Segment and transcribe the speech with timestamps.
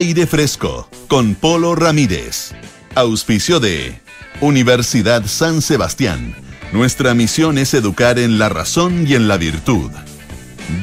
[0.00, 2.54] Aire Fresco con Polo Ramírez.
[2.94, 4.00] Auspicio de
[4.40, 6.36] Universidad San Sebastián.
[6.70, 9.90] Nuestra misión es educar en la razón y en la virtud.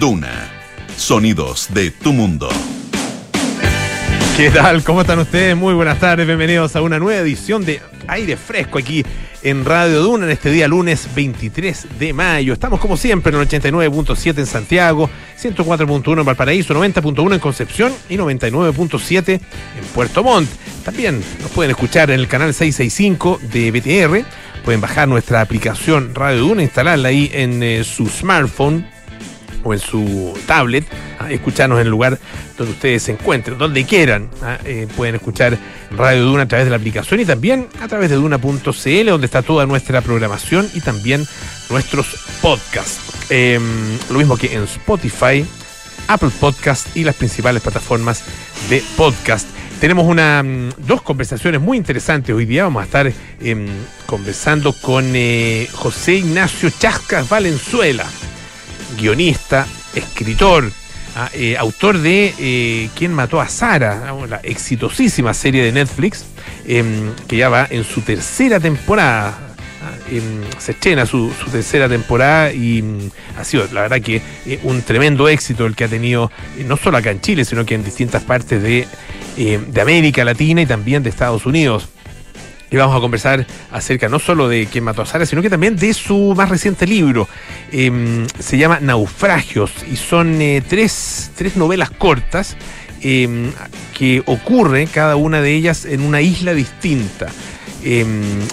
[0.02, 0.52] Duna.
[0.98, 2.50] Sonidos de tu mundo.
[4.36, 4.84] ¿Qué tal?
[4.84, 5.56] ¿Cómo están ustedes?
[5.56, 9.06] Muy buenas tardes, bienvenidos a una nueva edición de Aire Fresco aquí
[9.44, 12.54] en Radio Duna en este día lunes 23 de mayo.
[12.54, 15.10] Estamos como siempre en el 89.7 en Santiago,
[15.42, 20.50] 104.1 en Valparaíso, 90.1 en Concepción y 99.7 en Puerto Montt.
[20.84, 24.26] También nos pueden escuchar en el canal 665 de BTR.
[24.64, 28.95] Pueden bajar nuestra aplicación Radio Duna, instalarla ahí en eh, su smartphone
[29.66, 30.86] o en su tablet,
[31.20, 32.18] a escucharnos en el lugar
[32.58, 34.30] donde ustedes se encuentren, donde quieran.
[34.42, 34.60] ¿ah?
[34.64, 35.58] Eh, pueden escuchar
[35.92, 39.42] Radio Duna a través de la aplicación y también a través de duna.cl, donde está
[39.42, 41.26] toda nuestra programación y también
[41.70, 42.06] nuestros
[42.42, 43.00] podcasts.
[43.32, 43.60] Eh,
[44.12, 45.44] lo mismo que en Spotify,
[46.08, 48.24] Apple Podcast y las principales plataformas
[48.70, 49.48] de podcast.
[49.80, 52.36] Tenemos una, mm, dos conversaciones muy interesantes.
[52.36, 53.68] Hoy día vamos a estar em,
[54.06, 58.06] conversando con eh, José Ignacio Chascas Valenzuela
[58.96, 60.72] guionista, escritor,
[61.34, 64.04] eh, autor de eh, ¿Quién mató a Sara?
[64.10, 66.26] Ah, la exitosísima serie de Netflix,
[66.68, 69.38] em, que ya va en su tercera temporada.
[69.82, 74.60] Ah, em, se estrena su, tercera temporada y mm, ha sido, la verdad, que eh,
[74.64, 76.32] un tremendo éxito el que ha tenido,
[76.66, 78.86] no solo acá en Chile, sino que en distintas partes de
[79.82, 81.88] América Latina y también de Estados Unidos.
[82.72, 85.76] Y vamos a conversar acerca no solo de quién mató a Sara, sino que también
[85.76, 87.28] de su más reciente libro.
[87.72, 92.58] Eh, se llama Naufragios y son eh, tres, tres, novelas cortas
[93.02, 93.52] eh,
[93.94, 97.28] que ocurren cada una de ellas en una isla distinta.
[97.84, 98.48] en,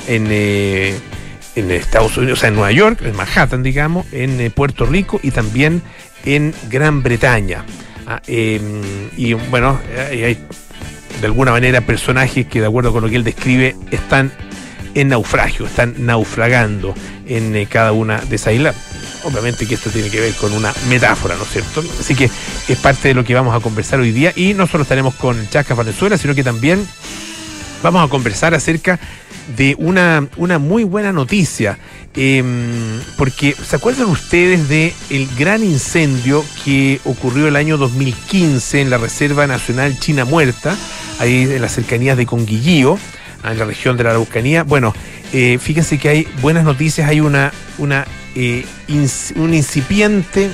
[1.55, 5.31] en Estados Unidos, o sea, en Nueva York, en Manhattan, digamos, en Puerto Rico y
[5.31, 5.83] también
[6.25, 7.65] en Gran Bretaña.
[8.07, 10.37] Ah, y bueno, hay
[11.23, 14.33] de alguna manera personajes que de acuerdo con lo que él describe están
[14.95, 16.95] en naufragio, están naufragando
[17.27, 18.75] en eh, cada una de esas islas.
[19.23, 21.85] Obviamente que esto tiene que ver con una metáfora, ¿no es cierto?
[22.01, 22.29] Así que
[22.69, 25.49] es parte de lo que vamos a conversar hoy día y no solo estaremos con
[25.49, 26.85] Chasca Venezuela, sino que también
[27.83, 28.99] vamos a conversar acerca
[29.57, 31.79] de una, una muy buena noticia.
[32.15, 32.43] Eh,
[33.17, 38.99] porque, ¿se acuerdan ustedes de el gran incendio que ocurrió el año 2015 en la
[38.99, 40.77] Reserva Nacional China Muerta,
[41.19, 42.99] ahí en las cercanías de Conguillío,
[43.45, 44.63] en la región de la Araucanía?
[44.63, 44.95] Bueno,
[45.33, 48.65] eh, fíjense que hay buenas noticias, hay una, una eh,
[49.37, 50.51] un incipiente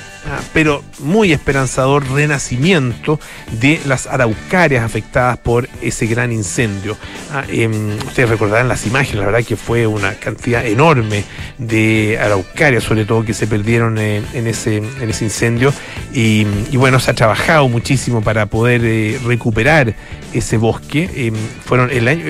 [0.52, 3.20] pero muy esperanzador renacimiento
[3.60, 6.96] de las araucarias afectadas por ese gran incendio.
[7.32, 7.68] Ah, eh,
[8.06, 11.24] ustedes recordarán las imágenes, la verdad que fue una cantidad enorme
[11.58, 15.72] de araucarias, sobre todo que se perdieron en, en, ese, en ese incendio.
[16.12, 16.44] Y,
[16.76, 19.94] bueno, se ha trabajado muchísimo para poder eh, recuperar
[20.32, 21.08] ese bosque.
[21.14, 21.32] Eh,
[21.64, 22.24] fueron el año,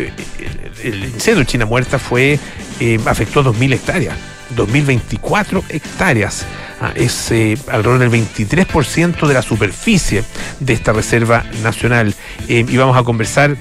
[0.83, 2.39] el, incendio de China Muerta fue,
[2.81, 4.17] eh, afectó 2.000 hectáreas.
[4.57, 6.47] 2024 hectáreas.
[6.81, 10.23] Ah, es eh, alrededor del 23% de la superficie
[10.61, 12.15] de esta reserva nacional.
[12.49, 13.57] Eh, y vamos a conversar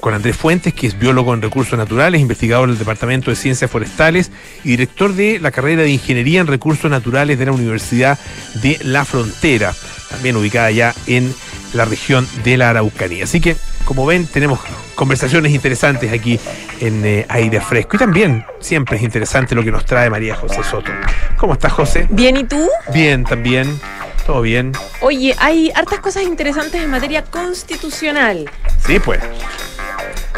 [0.00, 4.30] con Andrés Fuentes, que es biólogo en recursos naturales, investigador del Departamento de Ciencias Forestales
[4.64, 8.18] y director de la carrera de Ingeniería en Recursos Naturales de la Universidad
[8.62, 9.74] de La Frontera,
[10.10, 11.34] también ubicada ya en
[11.72, 13.24] la región de la Araucanía.
[13.24, 14.60] Así que, como ven, tenemos
[14.94, 16.38] conversaciones interesantes aquí
[16.80, 17.96] en eh, Aire Fresco.
[17.96, 20.90] Y también siempre es interesante lo que nos trae María José Soto.
[21.36, 22.06] ¿Cómo estás, José?
[22.10, 22.68] Bien, ¿y tú?
[22.92, 23.78] Bien, también.
[24.26, 24.72] Todo bien.
[25.00, 28.50] Oye, hay hartas cosas interesantes en materia constitucional.
[28.84, 29.20] Sí, pues.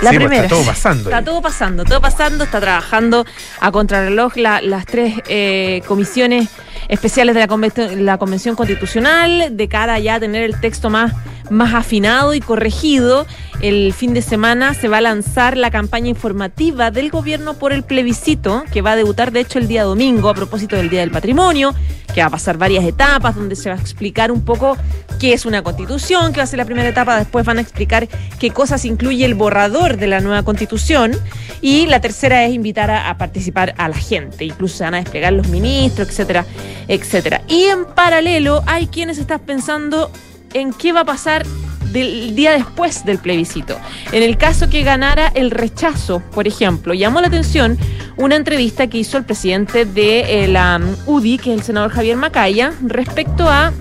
[0.03, 0.45] La sí, primera.
[0.45, 1.11] Está todo pasando.
[1.11, 1.25] Está ahí.
[1.25, 2.45] todo pasando, todo pasando.
[2.45, 3.27] Está trabajando
[3.61, 6.49] a contrarreloj la, las tres eh, comisiones
[6.89, 11.13] especiales de la convención, la convención Constitucional de cara ya a tener el texto más,
[11.51, 13.27] más afinado y corregido.
[13.61, 17.83] El fin de semana se va a lanzar la campaña informativa del gobierno por el
[17.83, 21.11] plebiscito, que va a debutar de hecho el día domingo a propósito del Día del
[21.11, 21.75] Patrimonio,
[22.15, 24.77] que va a pasar varias etapas donde se va a explicar un poco
[25.19, 28.09] qué es una constitución, que va a ser la primera etapa, después van a explicar
[28.39, 31.13] qué cosas incluye el borrador de la nueva constitución
[31.61, 35.35] y la tercera es invitar a, participar a la gente, incluso se van a desplegar
[35.35, 36.47] los ministros, etcétera,
[36.89, 37.43] etcétera.
[37.49, 40.11] Y en paralelo hay quienes están pensando
[40.55, 41.47] en qué va a pasar
[41.93, 43.77] del día después del plebiscito.
[44.13, 47.79] En el caso que ganara el rechazo, por ejemplo, llamó la atención
[48.17, 52.17] una entrevista que hizo el presidente de eh, la UDI, que es el senador Javier
[52.17, 53.73] Macaya, respecto a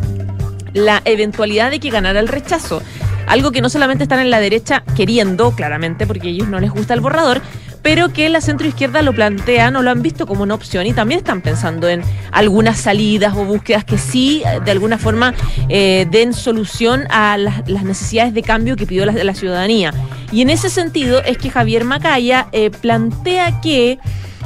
[0.74, 2.81] la eventualidad de que ganara el rechazo.
[3.27, 6.71] Algo que no solamente están en la derecha queriendo, claramente, porque a ellos no les
[6.71, 7.42] gusta el borrador,
[7.81, 11.19] pero que la centroizquierda lo plantean o lo han visto como una opción y también
[11.19, 15.33] están pensando en algunas salidas o búsquedas que sí, de alguna forma,
[15.69, 19.93] eh, den solución a las, necesidades de cambio que pidió la, ciudadanía.
[20.31, 23.99] Y en ese sentido es que Javier Macaya eh, plantea que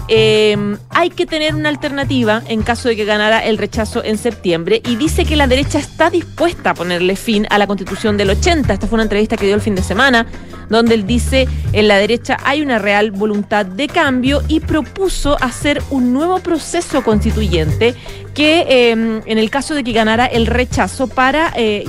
[0.08, 4.82] eh, hay que tener una alternativa en caso de que ganara el rechazo en septiembre
[4.86, 8.74] y dice que la derecha está dispuesta a ponerle fin a la constitución del 80.
[8.74, 10.26] Esta fue una entrevista que dio el fin de semana
[10.70, 15.82] donde él dice en la derecha hay una real voluntad de cambio y propuso hacer
[15.90, 17.96] un nuevo proceso constituyente
[18.34, 21.86] que em, en el caso de que ganara el rechazo para eh,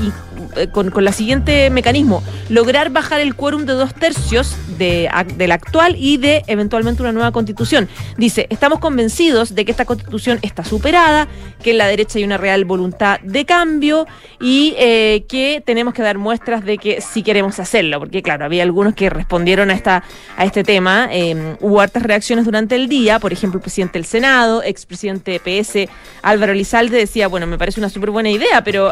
[0.56, 5.52] eh, con, con la siguiente mecanismo, lograr bajar el quórum de dos tercios de, del
[5.52, 7.88] actual y de eventualmente una nueva constitución.
[8.16, 11.28] Dice, estamos convencidos de que esta constitución está superada,
[11.62, 14.06] que en la derecha hay una real voluntad de cambio
[14.40, 18.62] y eh, que tenemos que dar muestras de que sí queremos hacerlo, porque claro, había
[18.62, 20.04] algunos que respondieron a, esta,
[20.36, 24.06] a este tema, em, hubo hartas reacciones durante el día, por ejemplo, el presidente del
[24.06, 25.88] Senado, expresidente PS
[26.22, 28.90] Álvaro Lizalde decía, bueno, me parece una súper buena idea, pero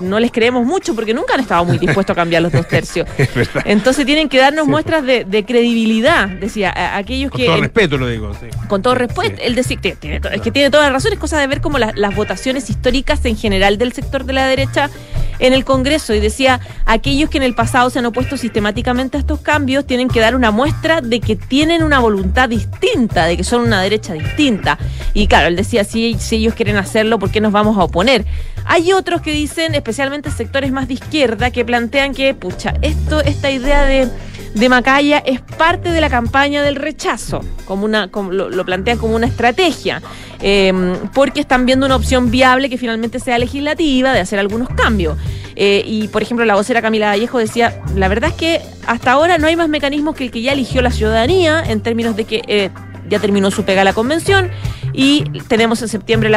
[0.00, 2.93] no les creemos mucho porque nunca han estado muy dispuestos a cambiar los dos tercios.
[3.64, 7.46] Entonces tienen que darnos muestras de, credibilidad, decía, aquellos que...
[7.46, 8.32] Con todo respeto lo digo.
[8.68, 11.60] Con todo respeto, él decía, es que tiene toda la razón, es cosa de ver
[11.60, 14.90] como las votaciones históricas en general del sector de la derecha
[15.38, 19.20] en el Congreso y decía, aquellos que en el pasado se han opuesto sistemáticamente a
[19.20, 23.44] estos cambios tienen que dar una muestra de que tienen una voluntad distinta, de que
[23.44, 24.78] son una derecha distinta.
[25.12, 28.24] Y claro, él decía, si, si ellos quieren hacerlo, ¿por qué nos vamos a oponer?
[28.66, 33.50] Hay otros que dicen, especialmente sectores más de izquierda, que plantean que, pucha, esto, esta
[33.50, 34.08] idea de
[34.54, 39.26] de Macaya es parte de la campaña del rechazo, como una, lo, plantean como una
[39.26, 40.00] estrategia,
[40.40, 45.18] em, porque están viendo una opción viable que finalmente sea legislativa, de hacer algunos cambios.
[45.56, 49.38] Eh, y, por ejemplo, la vocera Camila Vallejo decía, la verdad es que hasta ahora
[49.38, 52.42] no hay más mecanismos que el que ya eligió la ciudadanía, en términos de que
[52.46, 52.70] eh,
[53.08, 54.50] ya terminó su pega la convención
[54.94, 56.30] y tenemos en septiembre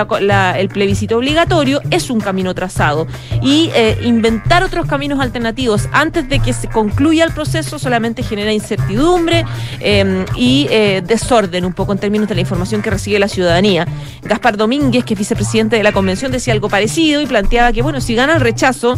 [0.57, 3.07] el plebiscito obligatorio, es un camino trazado.
[3.41, 8.51] Y eh, inventar otros caminos alternativos antes de que se concluya el proceso solamente genera
[8.51, 9.45] incertidumbre
[9.79, 13.87] em, y eh, desorden un poco en términos de la información que recibe la ciudadanía.
[14.23, 18.01] Gaspar Domínguez, que es vicepresidente de la convención, decía algo parecido y planteaba que, bueno,
[18.01, 18.97] si gana el rechazo,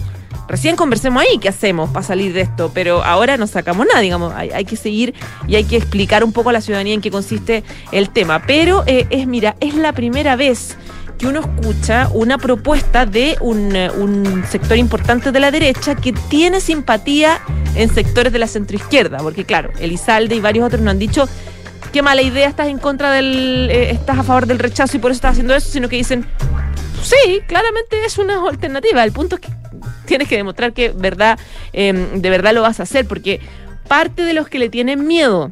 [0.50, 4.34] recién conversemos ahí qué hacemos para salir de esto, pero ahora no sacamos nada, digamos,
[4.34, 5.13] hay, que seguir
[5.48, 8.42] y hay que explicar un poco a la ciudadanía en qué consiste el tema.
[8.46, 10.75] Pero eh, es, mira, es la primera vez
[11.19, 16.13] que uno escucha una propuesta de un, eh, un, sector importante de la derecha que
[16.13, 17.42] tiene simpatía
[17.75, 21.28] en sectores de la centroizquierda, porque claro, Elizalde y varios otros nos han dicho
[21.92, 25.12] qué mala idea estás en contra del, eh, estás a favor del rechazo y por
[25.12, 26.25] eso estás haciendo eso, sino que dicen,
[27.04, 29.04] sí, claramente es una alternativa.
[29.04, 29.59] El punto es que
[30.10, 31.40] tienes que demostrar que verdad,
[31.72, 33.40] em, de verdad lo vas a hacer, porque
[33.88, 35.52] parte de los que le tienen miedo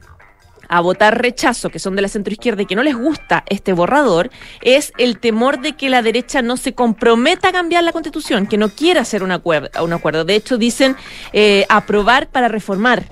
[0.70, 4.30] a votar rechazo, que son de la centroizquierda y que no les gusta este borrador,
[4.62, 8.58] es el temor de que la derecha no se comprometa a cambiar la constitución, que
[8.58, 9.70] no quiera hacer un acuerdo.
[9.84, 10.26] Un acuerdo.
[10.26, 10.98] De hecho, dicen
[11.32, 13.04] eh, aprobar para reformar,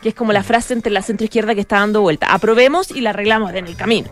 [0.00, 2.32] que es como la frase entre la centroizquierda que está dando vuelta.
[2.32, 4.08] Aprobemos y la arreglamos en el camino.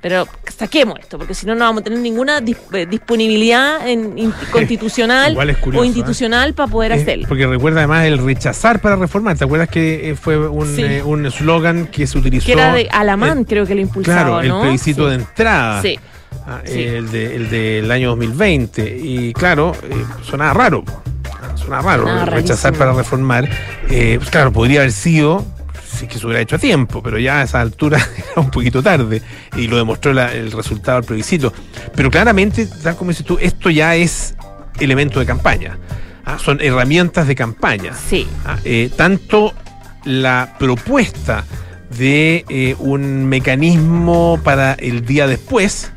[0.00, 0.26] Pero
[0.56, 5.42] saquemos esto, porque si no, no vamos a tener ninguna eh, disponibilidad en, constitucional o
[5.42, 5.86] ¿eh?
[5.86, 7.26] institucional para poder hacerlo.
[7.28, 9.36] Porque recuerda además el rechazar para reformar.
[9.36, 12.46] ¿Te acuerdas que eh, fue un eslogan que se utilizó?
[12.46, 14.40] Que era de Alamán, creo que lo impulsaba.
[14.40, 15.82] Claro, el plebiscito de entrada.
[16.46, 16.82] Ah, sí.
[16.82, 18.98] el, de, el del año 2020.
[19.02, 19.76] Y claro,
[20.22, 20.84] sonaba raro.
[21.56, 22.24] Sonaba raro.
[22.24, 23.50] rechazar para reformar.
[23.86, 25.44] pues claro, podría haber sido
[26.06, 27.98] que se hubiera hecho a tiempo, pero ya a esa altura
[28.32, 29.22] era un poquito tarde
[29.56, 31.52] y lo demostró el resultado del plebiscito.
[31.94, 34.34] Pero claramente, tal como dices tú, esto ya es
[34.78, 35.78] elemento de campaña.
[36.24, 36.38] ¿ah?
[36.38, 37.94] Son herramientas de campaña.
[37.94, 38.26] Sí.
[38.44, 38.58] ¿ah?
[38.64, 39.52] Eh, tanto
[40.04, 41.44] la propuesta
[41.96, 45.92] de eh, un mecanismo para el día después,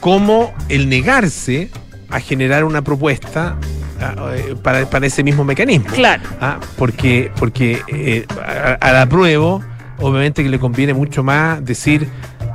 [0.00, 1.70] como el negarse
[2.16, 3.56] a generar una propuesta
[4.00, 5.86] eh, para, para, ese mismo mecanismo.
[5.92, 6.22] Claro.
[6.40, 6.58] ¿ah?
[6.76, 8.26] Porque, porque eh,
[8.80, 9.60] a, la prueba,
[9.98, 12.08] obviamente que le conviene mucho más decir,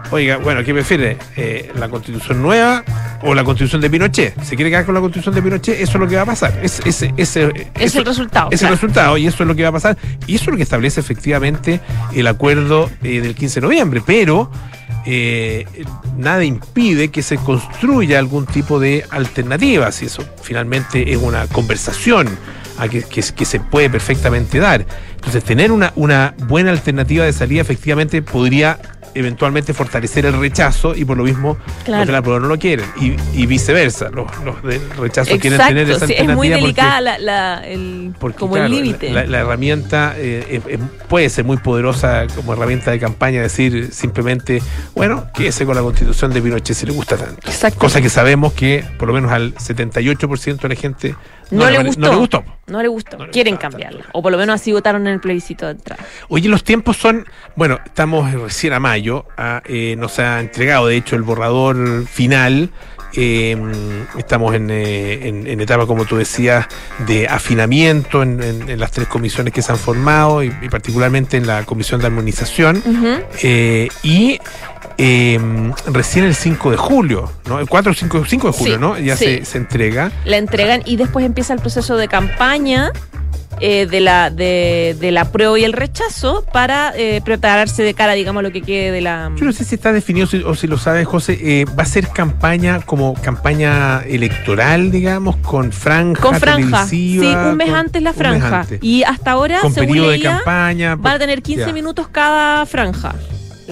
[0.10, 1.18] oiga, bueno, ¿qué prefiere?
[1.38, 2.84] Eh, ¿La constitución nueva
[3.22, 4.42] o la constitución de Pinochet?
[4.42, 5.80] ¿Se quiere quedar con la constitución de Pinochet?
[5.80, 6.60] Eso es lo que va a pasar.
[6.64, 8.50] Es, es, es, es el resultado.
[8.50, 9.96] Es el resultado y eso es lo que va a pasar.
[10.26, 11.82] Y eso es lo que establece efectivamente
[12.16, 14.02] el acuerdo del 15 de noviembre.
[14.04, 14.50] Pero
[15.06, 15.66] eh,
[16.18, 22.28] nada impide que se construya algún tipo de alternativa, si eso finalmente es una conversación
[22.78, 24.86] a que, que, se puede perfectamente dar.
[25.16, 28.80] Entonces, tener una, una buena alternativa de salida efectivamente podría
[29.14, 32.00] eventualmente fortalecer el rechazo y por lo mismo Claro.
[32.02, 35.60] los de la prueba no lo quieren y, y viceversa, los, los del rechazo quieren
[35.60, 39.10] tener esa sí, es muy porque- delicada la, la- el, porque, como claro, el límite.
[39.12, 44.62] La, la herramienta eh, puede ser muy poderosa como herramienta de campaña, decir simplemente,
[44.96, 47.48] bueno, quédese con la constitución de Pinochet si le gusta tanto.
[47.50, 47.80] Exacto.
[47.80, 51.16] Cosa que sabemos que por lo menos al 78% de la gente
[51.52, 52.02] No, le gustó.
[52.02, 52.44] no le gustó.
[52.68, 53.18] No le gustó.
[53.18, 54.06] No le Quieren gustaba cambiarla.
[54.14, 56.04] O por lo menos así votaron en el plebiscito de entrada.
[56.30, 60.96] Oye, los tiempos son, bueno, estamos recién a mayo, ah, eh, nos ha entregado de
[60.96, 62.72] hecho el borrador final.
[63.16, 63.58] Eh,
[64.18, 66.66] estamos en, eh, en- en etapa, como tú decías,
[67.08, 71.64] de afinamiento en, las tres comisiones que se han formado y, y particularmente en la
[71.66, 72.84] comisión de armonización.
[73.44, 74.40] Eh, y
[74.98, 75.40] eh,
[75.88, 77.60] recién el 5 de julio, ¿no?
[77.60, 79.00] El 4 o 5, 5 de julio, Sí, ¿no?
[79.00, 79.26] Ya sí.
[79.26, 80.12] se, se entrega.
[80.26, 82.92] La entregan y después empieza el proceso de campaña.
[83.62, 88.14] Eh, de la de, de la prueba y el rechazo para eh, prepararse de cara,
[88.14, 89.32] digamos, a lo que quede de la.
[89.36, 91.38] Yo no sé si está definido si- o si lo sabes, José.
[91.42, 96.86] eh, ¿Va a ser campaña como campaña electoral, digamos, con franja Con franja.
[96.88, 98.62] Sí, un mes con- antes la franja.
[98.62, 98.80] antes.
[98.82, 100.96] Y hasta ahora, con según periodo de leía, campaña.
[100.96, 101.74] van a tener 15 Ya.
[101.74, 103.14] minutos cada franja.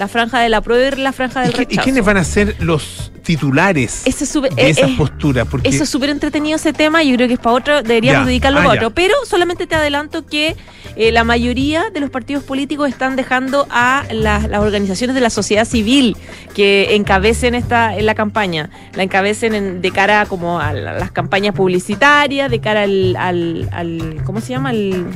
[0.00, 1.82] La franja de la prueba y la franja ¿Y, del y rechazo.
[1.82, 5.46] quiénes van a ser los titulares Ese es de eh, esas eh, posturas?
[5.46, 8.26] Porque Eso es súper entretenido ese tema, yo creo que es para otro, deberíamos Ya,
[8.28, 8.72] dedicarlo ah, a ya.
[8.72, 8.90] otro.
[8.92, 10.56] Pero solamente te adelanto que
[10.96, 15.28] eh, la mayoría de los partidos políticos están dejando a las, las organizaciones de la
[15.28, 16.16] sociedad civil
[16.54, 21.12] que encabecen esta en la campaña, la encabecen en- de cara como a la- las
[21.12, 24.70] campañas publicitarias, de cara al, al, al- ¿cómo se llama?
[24.70, 25.08] Al,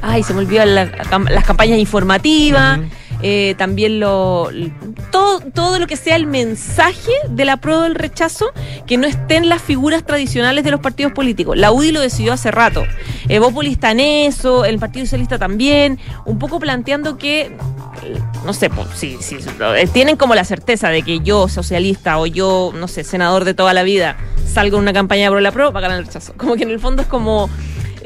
[0.00, 0.84] ay, se me olvidó la-
[1.28, 2.78] las campañas informativas.
[3.22, 4.50] Eh, también lo
[5.10, 8.52] todo, todo lo que sea el mensaje de la prueba del rechazo
[8.86, 11.56] que no estén las figuras tradicionales de los partidos políticos.
[11.56, 12.84] La UDI lo decidió hace rato.
[13.28, 17.56] Evópolis está en eso, el Partido Socialista también, un poco planteando que
[18.44, 19.38] no sé, pues, sí, sí,
[19.76, 23.54] eh, tienen como la certeza de que yo, socialista, o yo, no sé, senador de
[23.54, 26.34] toda la vida, salgo en una campaña por la prueba para ganar el rechazo.
[26.36, 27.50] Como que en el fondo es como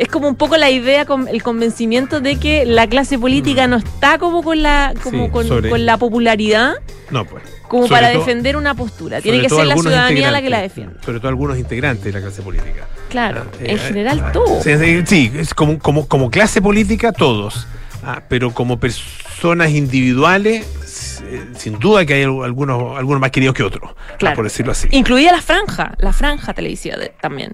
[0.01, 3.77] es como un poco la idea, con el convencimiento de que la clase política no
[3.77, 5.27] está como con la, como Mm.
[5.27, 6.75] Sí, con, sobre- con la popularidad
[7.11, 7.43] No, pues.
[7.69, 9.21] como Sobre para todo- defender una postura.
[9.21, 11.01] Tiene que ser la ciudadanía la que la defienda.
[11.05, 12.87] Sobre todo algunos integrantes de la clase política.
[13.11, 14.63] Claro, Ah, en eh, general ah, todo.
[14.63, 17.67] Sí, es como, como, como clase política todos,
[18.03, 23.55] Ah, pero como personas individuales, eh, sin duda que hay al- algunos, algunos más queridos
[23.55, 24.37] que otros, ah, Claro.
[24.37, 24.89] por decirlo así.
[24.93, 27.53] Incluida la franja, la franja televisiva de- también.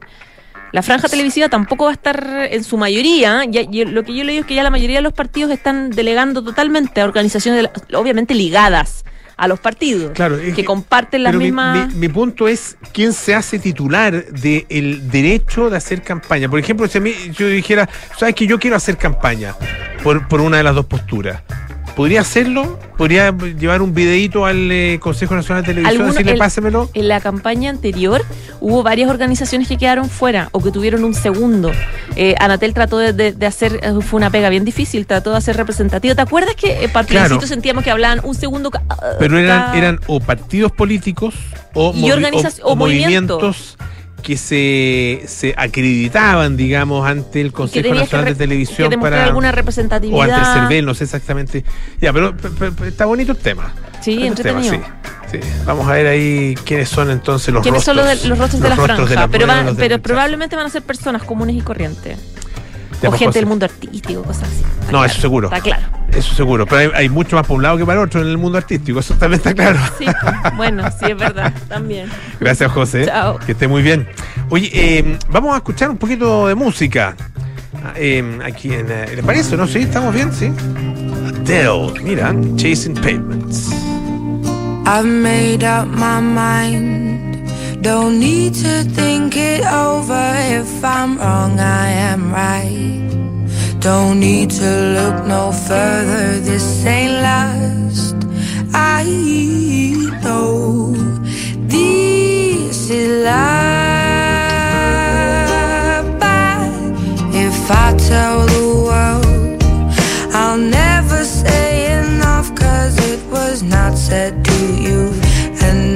[0.76, 3.46] La franja televisiva tampoco va a estar en su mayoría.
[3.48, 5.88] Ya, lo que yo le digo es que ya la mayoría de los partidos están
[5.88, 9.02] delegando totalmente a organizaciones, de obviamente ligadas
[9.38, 11.94] a los partidos, Claro, es que que- comparten las mi- mismas...
[11.94, 16.46] mi, mi punto es quién se hace titular del derecho de hacer campaña.
[16.50, 19.54] Por ejemplo, si a mí yo dijera, sabes que yo quiero hacer campaña
[20.02, 21.40] por, por una de las dos posturas.
[21.96, 22.78] ¿Podría hacerlo?
[22.98, 26.90] ¿Podría llevar un videíto al eh, Consejo Nacional de Televisión Alguno- decirle el- pásemelo?
[26.92, 28.22] En la campaña anterior
[28.60, 31.72] hubo varias organizaciones que quedaron fuera o que tuvieron un segundo.
[32.14, 35.38] Eh, Anatel trató de, de- de hacer, eh, fue una pega bien difícil, trató de
[35.38, 36.14] hacer representativo.
[36.14, 37.40] ¿Te acuerdas que eh, Claro.
[37.40, 38.70] sentíamos que hablaban un segundo?
[39.18, 41.34] Pero eran, eran o partidos políticos
[41.74, 43.78] movi- o movimientos.
[44.26, 49.24] Que se, se acreditaban, digamos, ante el Consejo Nacional de Televisión que para...
[49.24, 50.54] alguna O ante el representatividad.
[50.54, 51.64] CERVEL, no sé exactamente.
[52.00, 53.72] Ya, pero, pe- pe- pe- está bonito el tema.
[54.00, 54.88] Sí, Bonito el tema, entretenido.
[55.30, 55.48] sí, sí.
[55.64, 58.68] Vamos a ver ahí quiénes son entonces los ¿Quiénes son los, de- los rostros de
[58.68, 59.28] la rostros franja?
[59.28, 62.18] pero van- pero probablemente van a ser personas comunes y corrientes.
[63.04, 64.60] O gente del mundo artístico, cosas así.
[64.62, 65.48] Está No, claro, eso seguro.
[65.48, 65.82] Está claro.
[66.12, 66.66] Eso seguro.
[66.66, 69.00] Pero hay, hay mucho más poblado que para otro en el mundo artístico.
[69.00, 69.78] Eso también está claro.
[69.98, 70.06] Sí,
[70.56, 72.08] bueno, sí, es verdad, también.
[72.40, 73.06] Gracias, José.
[73.06, 73.38] Chao.
[73.38, 74.08] Que esté muy bien.
[74.48, 77.14] Oye, eh, vamos a escuchar un poquito de música.
[77.84, 78.86] Ah, eh, aquí en.
[78.90, 79.66] eh, ¿Les parece, no?
[79.66, 80.50] Sí, estamos bien, sí.
[81.44, 83.70] Adele, mira, Chasing Pavements.
[84.88, 87.15] I've made up my mind.
[87.82, 90.32] Don't need to think it over.
[90.60, 93.06] If I'm wrong, I am right.
[93.80, 96.40] Don't need to look no further.
[96.40, 98.16] This ain't last.
[98.72, 99.04] I
[100.24, 100.92] know
[101.68, 103.36] this is life.
[106.18, 106.70] But
[107.32, 109.62] if I tell the world,
[110.34, 115.25] I'll never say enough cause it was not said to you.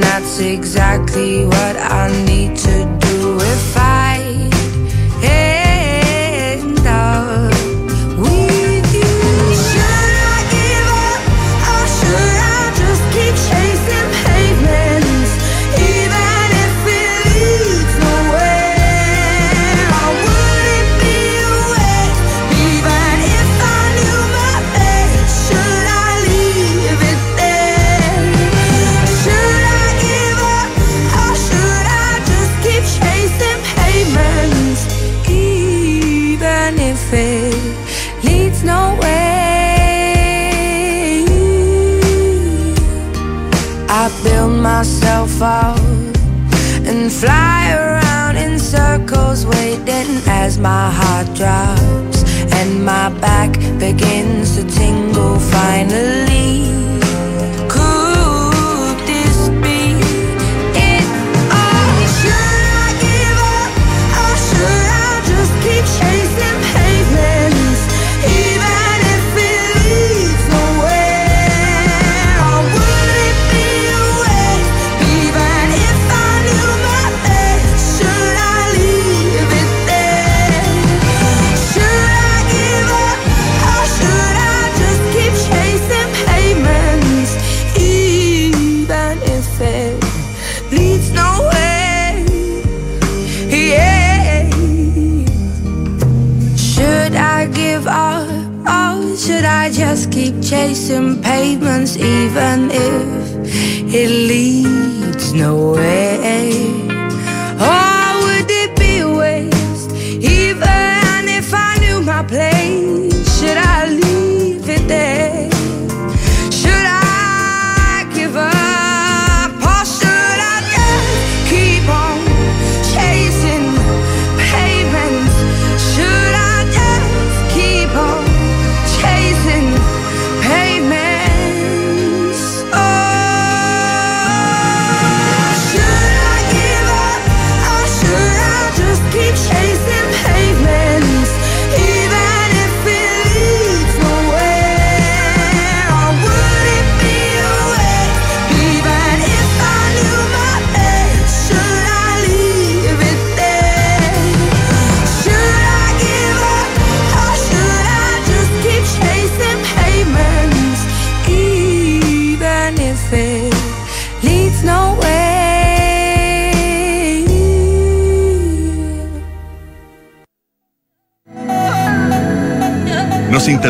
[0.01, 3.37] That's exactly what I need to do.
[3.37, 4.10] If I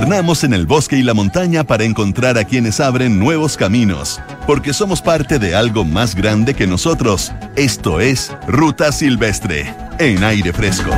[0.03, 5.03] en el bosque y la montaña para encontrar a quienes abren nuevos caminos, porque somos
[5.03, 7.33] parte de algo más grande que nosotros.
[7.55, 10.91] Esto es Ruta Silvestre, en aire fresco.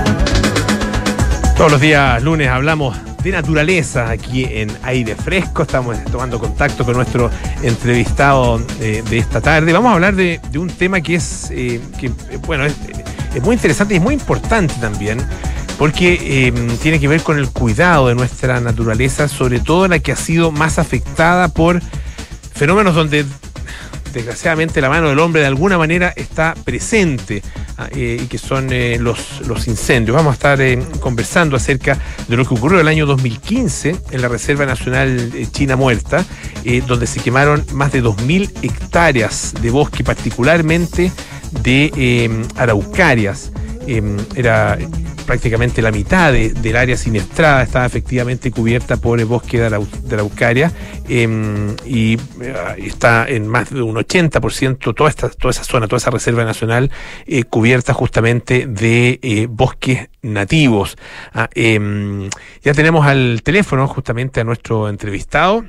[1.56, 5.62] Todos los días lunes hablamos de naturaleza aquí en aire fresco.
[5.62, 7.28] Estamos tomando contacto con nuestro
[7.62, 9.72] entrevistado eh, de esta tarde.
[9.72, 12.74] Vamos a hablar de, un tema que es, eh, eh, bueno, es,
[13.34, 15.18] es muy interesante y es muy importante también.
[15.78, 20.12] Porque eh, tiene que ver con el cuidado de nuestra naturaleza, sobre todo la que
[20.12, 21.80] ha sido más afectada por
[22.54, 23.24] fenómenos donde
[24.12, 27.42] desgraciadamente la mano del hombre de alguna manera está presente
[27.78, 30.14] ah, eh, y que son eh, los, los incendios.
[30.14, 34.28] Vamos a estar eh, conversando acerca de lo que ocurrió el año 2015 en la
[34.28, 36.24] Reserva Nacional China Muerta,
[36.86, 41.10] donde se quemaron más de 2.000 hectáreas de bosque, particularmente
[41.62, 43.52] de eh, araucarias.
[43.86, 44.02] Eh,
[44.34, 44.78] era
[45.36, 49.88] prácticamente la mitad de- del área siniestrada estaba efectivamente cubierta por el bosque de, arau-
[50.02, 50.70] de araucaria
[51.08, 55.96] eh, y eh, está en más de un 80% toda esta toda esa zona, toda
[55.96, 56.90] esa reserva nacional
[57.26, 60.98] eh, cubierta justamente de eh, bosques nativos.
[61.32, 62.28] Ah, em,
[62.62, 65.64] ya tenemos al teléfono justamente a nuestro entrevistado.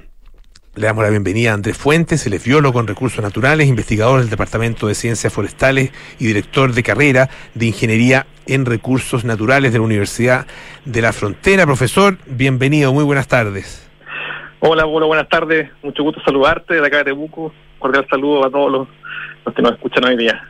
[0.76, 4.32] Le damos la bienvenida a Andrés Fuentes, él es biólogo en recursos naturales, investigador del
[4.32, 9.86] Departamento de Ciencias Forestales y director de carrera de Ingeniería en Recursos Naturales de la
[9.86, 10.48] Universidad
[10.84, 11.68] de la Frontera.
[11.68, 13.88] Profesor, bienvenido, muy buenas tardes.
[14.62, 15.70] Hola, hola, buenas tardes.
[15.84, 17.54] Mucho gusto saludarte de acá de Temuco.
[17.78, 18.88] Cordial saludo a todos los,
[19.46, 20.42] los que nos escuchan hoy día.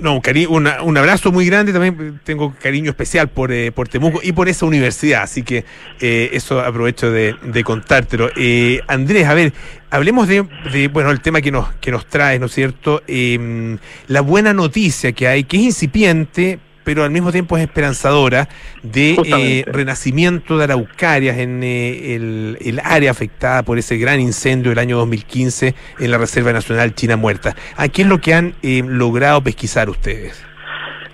[0.00, 4.32] No, un, un abrazo muy grande, también tengo cariño especial por, eh, por Temuco y
[4.32, 5.64] por esa universidad, así que
[6.00, 8.30] eh, eso aprovecho de, de contártelo.
[8.36, 9.52] Eh, Andrés, a ver,
[9.90, 13.02] hablemos de, de, bueno, el tema que nos, que nos trae, ¿no es cierto?
[13.06, 18.48] Eh, la buena noticia que hay, que es incipiente, pero al mismo tiempo es esperanzadora,
[18.84, 24.70] de eh, renacimiento de araucarias en eh, el, el área afectada por ese gran incendio
[24.70, 27.56] del año 2015 en la Reserva Nacional China Muerta.
[27.76, 30.46] ¿A qué es lo que han eh, logrado pesquisar ustedes?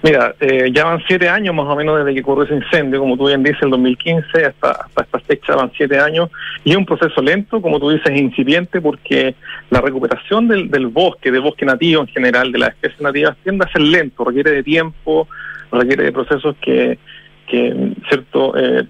[0.02, 3.16] Mira, eh, ya van siete años más o menos desde que ocurrió ese incendio, como
[3.16, 6.28] tú bien dices, el 2015, hasta, hasta esta fecha van siete años,
[6.64, 9.36] y es un proceso lento, como tú dices, incipiente, porque
[9.70, 13.64] la recuperación del, del bosque, del bosque nativo en general, de las especies nativas, tiende
[13.64, 15.28] a ser lento, requiere de tiempo,
[15.72, 16.98] requiere de procesos que,
[17.46, 18.84] que cierto, eh,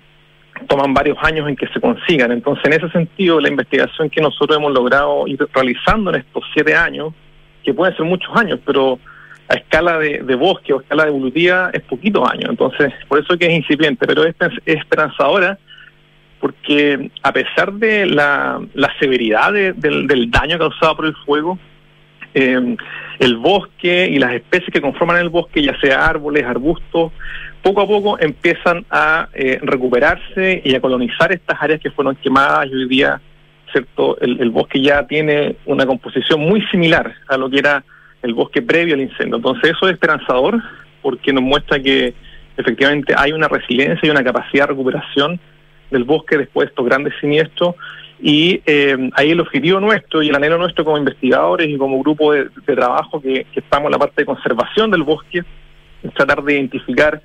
[0.68, 2.32] toman varios años en que se consigan.
[2.32, 6.74] Entonces, en ese sentido, la investigación que nosotros hemos logrado ir realizando en estos siete
[6.74, 7.12] años,
[7.64, 8.98] que pueden ser muchos años, pero
[9.48, 12.50] a escala de, bosque o a escala evolutiva es poquitos años.
[12.50, 14.34] Entonces, por eso es que es incipiente, pero es,
[14.66, 15.58] es esperanzadora
[16.40, 21.56] porque a pesar de la, la severidad de- del, del daño causado por el fuego,
[22.34, 22.76] eh,
[23.18, 27.12] el bosque y las especies que conforman el bosque, ya sea árboles, arbustos,
[27.62, 32.66] poco a poco empiezan a eh, recuperarse y a colonizar estas áreas que fueron quemadas
[32.66, 33.20] y hoy día
[33.70, 37.84] cierto el, el, bosque ya tiene una composición muy similar a lo que era
[38.22, 39.36] el bosque previo al incendio.
[39.36, 40.60] Entonces eso es esperanzador
[41.00, 42.14] porque nos muestra que
[42.56, 45.40] efectivamente hay una resiliencia y una capacidad de recuperación
[45.90, 47.74] del bosque después de estos grandes siniestros
[48.24, 52.32] y eh, ahí el objetivo nuestro y el anhelo nuestro como investigadores y como grupo
[52.32, 55.42] de, trabajo que, estamos en la parte de conservación del bosque
[56.04, 57.20] es tratar de identificar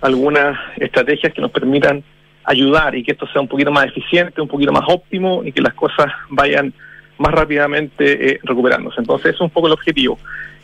[0.00, 2.02] algunas estrategias que nos permitan
[2.42, 5.62] ayudar y que esto sea un poquito más eficiente, un poquito más óptimo y que
[5.62, 6.74] las cosas vayan
[7.18, 9.00] más rápidamente eh, recuperándose.
[9.00, 10.18] Entonces, es un poco el objetivo.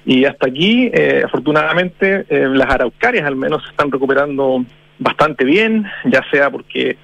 [0.05, 4.64] Y hasta aquí, eh, afortunadamente, eh, las araucarias al menos se están recuperando
[4.99, 6.96] bastante bien, ya sea porque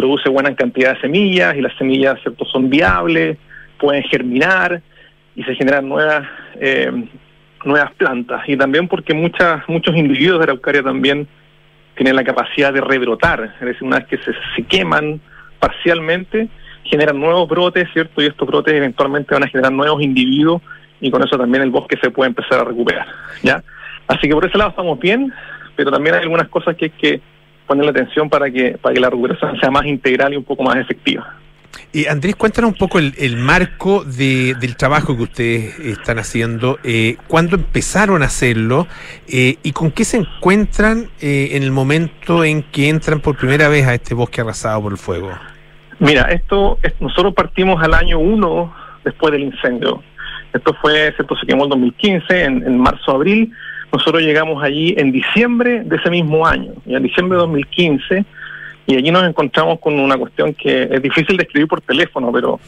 [0.00, 2.46] produce buena cantidad de semillas y las semillas ¿cierto?
[2.46, 3.36] son viables,
[3.78, 4.80] pueden germinar
[5.36, 6.26] y se generan nuevas
[6.58, 6.90] eh,
[7.66, 8.48] nuevas plantas.
[8.48, 11.28] Y también porque muchas muchos individuos de araucaria también
[11.96, 15.20] tienen la capacidad de rebrotar, es decir, una vez que se, se queman
[15.58, 16.48] parcialmente,
[16.84, 18.22] generan nuevos brotes, ¿cierto?
[18.22, 20.62] Y estos brotes eventualmente van a generar nuevos individuos
[20.98, 23.06] y con eso también el bosque se puede empezar a recuperar,
[23.42, 23.62] ¿ya?
[24.08, 25.30] Así que por ese lado estamos bien,
[25.76, 27.20] pero también hay algunas cosas que hay que
[27.70, 30.74] ponerle atención para que, para que la recuperación sea más integral y un poco más
[30.74, 31.36] efectiva.
[31.92, 36.80] Y Andrés, cuéntanos un poco el, el marco de, del trabajo que ustedes están haciendo,
[36.82, 38.88] eh, cuándo empezaron a hacerlo
[39.28, 43.68] eh, y con qué se encuentran eh, en el momento en que entran por primera
[43.68, 45.30] vez a este bosque arrasado por el fuego.
[46.00, 50.02] Mira, esto es, nosotros partimos al año 1 después del incendio.
[50.52, 53.52] Esto fue, esto se quemó en 2015, en, en marzo-abril.
[53.92, 58.24] Nosotros llegamos allí en diciembre de ese mismo año, y en diciembre de 2015,
[58.86, 62.60] y allí nos encontramos con una cuestión que es difícil de escribir por teléfono, pero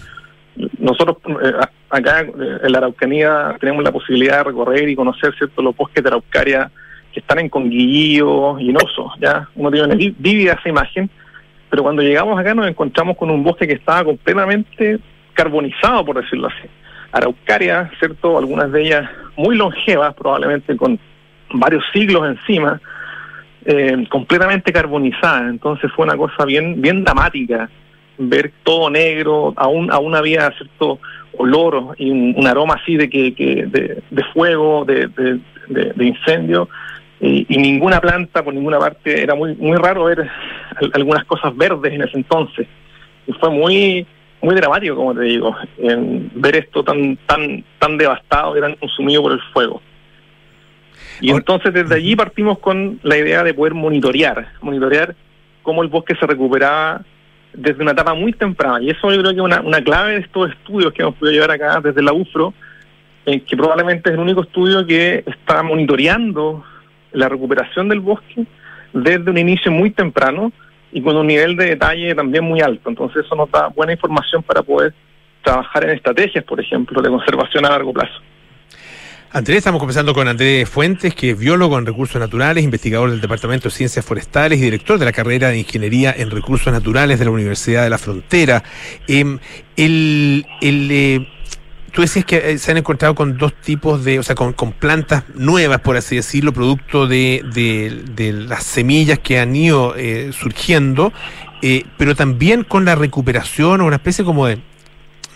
[0.79, 1.53] nosotros eh,
[1.89, 6.11] acá en la Araucanía tenemos la posibilidad de recorrer y conocer cierto los bosques de
[6.11, 6.71] Araucaria
[7.13, 11.11] que están en Conguillío y en Oso, ya uno tiene una vívida esa imagen,
[11.71, 14.99] pero cuando llegamos acá nos encontramos con un bosque que estaba completamente
[15.35, 16.69] carbonizado, por decirlo así.
[17.13, 18.39] Araucaria, ¿cierto?
[18.39, 20.99] Algunas de ellas muy longevas, probablemente con
[21.55, 22.81] varios siglos encima,
[23.65, 25.49] eh, completamente carbonizada.
[25.49, 27.69] Entonces fue una cosa bien, bien dramática
[28.19, 30.99] ver todo negro, aún, aún había cierto
[31.39, 36.69] olor y un, aroma así de que, que de, de, fuego, de, de, incendio,
[37.21, 40.29] y, ninguna planta por ninguna parte, era muy, muy raro ver
[40.93, 42.67] algunas cosas verdes en ese entonces.
[43.27, 44.07] Y fue muy,
[44.41, 45.55] muy dramático, como te digo,
[46.35, 49.81] ver esto tan, tan, tan devastado y tan consumido por el fuego.
[51.23, 55.15] Y entonces desde allí partimos con la idea de poder monitorear, monitorear
[55.63, 57.01] cómo el bosque se recuperaba
[57.55, 58.83] desde una etapa muy temprana.
[58.83, 61.35] Y eso yo creo que es una, una clave de estos estudios que hemos podido
[61.35, 62.53] llevar acá desde la UFRO,
[63.25, 66.65] eh, que probablemente es el único estudio que está monitoreando
[67.13, 68.45] la recuperación del bosque
[68.93, 70.51] desde un inicio muy temprano
[70.91, 72.91] y con un nivel de detalle también muy alto.
[72.91, 74.93] Entonces eso nos da buena información para poder
[75.45, 78.21] trabajar en estrategias, por ejemplo, de conservación a largo plazo.
[79.35, 83.71] Andrés, estamos conversando con Andrés Fuentes, que es biólogo en recursos naturales, investigador del Departamento
[83.71, 87.31] de Ciencias Forestales y director de la carrera de Ingeniería en Recursos Naturales de la
[87.31, 88.63] Universidad de la Frontera.
[89.09, 89.39] Eh,
[89.79, 91.29] el, el eh,
[91.93, 95.25] tú decías que se han encontrado con dos tipos de, o sea, con, con plantas
[95.35, 101.11] nuevas, por así decirlo, producto de, de, de las semillas que han ido eh, surgiendo,
[101.63, 104.61] eh, pero también con la recuperación o una especie como de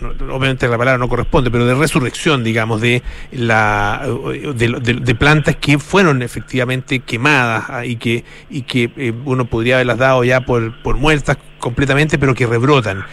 [0.01, 4.07] obviamente la palabra no corresponde, pero de resurrección, digamos, de la
[4.55, 10.23] de, plantas que fueron efectivamente quemadas y que y que eh, uno podría haberlas dado
[10.23, 13.03] ya por, por muertas completamente, pero que rebrotan.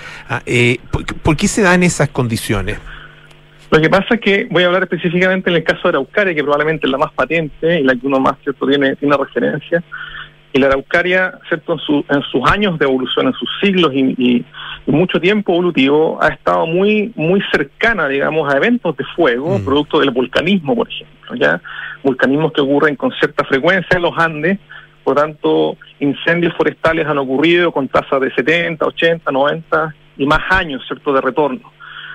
[0.47, 2.79] Eh, ¿por, ¿Por qué se dan esas condiciones?
[3.75, 6.43] Lo que pasa es que voy a hablar específicamente en el caso de Araucaria, que
[6.43, 9.83] probablemente es la más patente y la que uno más cierto tiene, tiene referencia.
[10.53, 14.15] Y la Araucaria, cierto, en, su, en sus años de evolución, en sus siglos y,
[14.17, 14.45] y,
[14.87, 19.65] mucho tiempo evolutivo, ha estado muy, muy cercana, digamos, a eventos de fuego, mm.
[19.65, 21.61] producto del volcanismo, por ejemplo, ya
[22.03, 24.59] volcanismos que ocurren con cierta frecuencia en los Andes,
[25.05, 30.83] por tanto, incendios forestales han ocurrido con tasas de 70, 80, 90 y más años,
[30.87, 31.73] cierto, de retorno.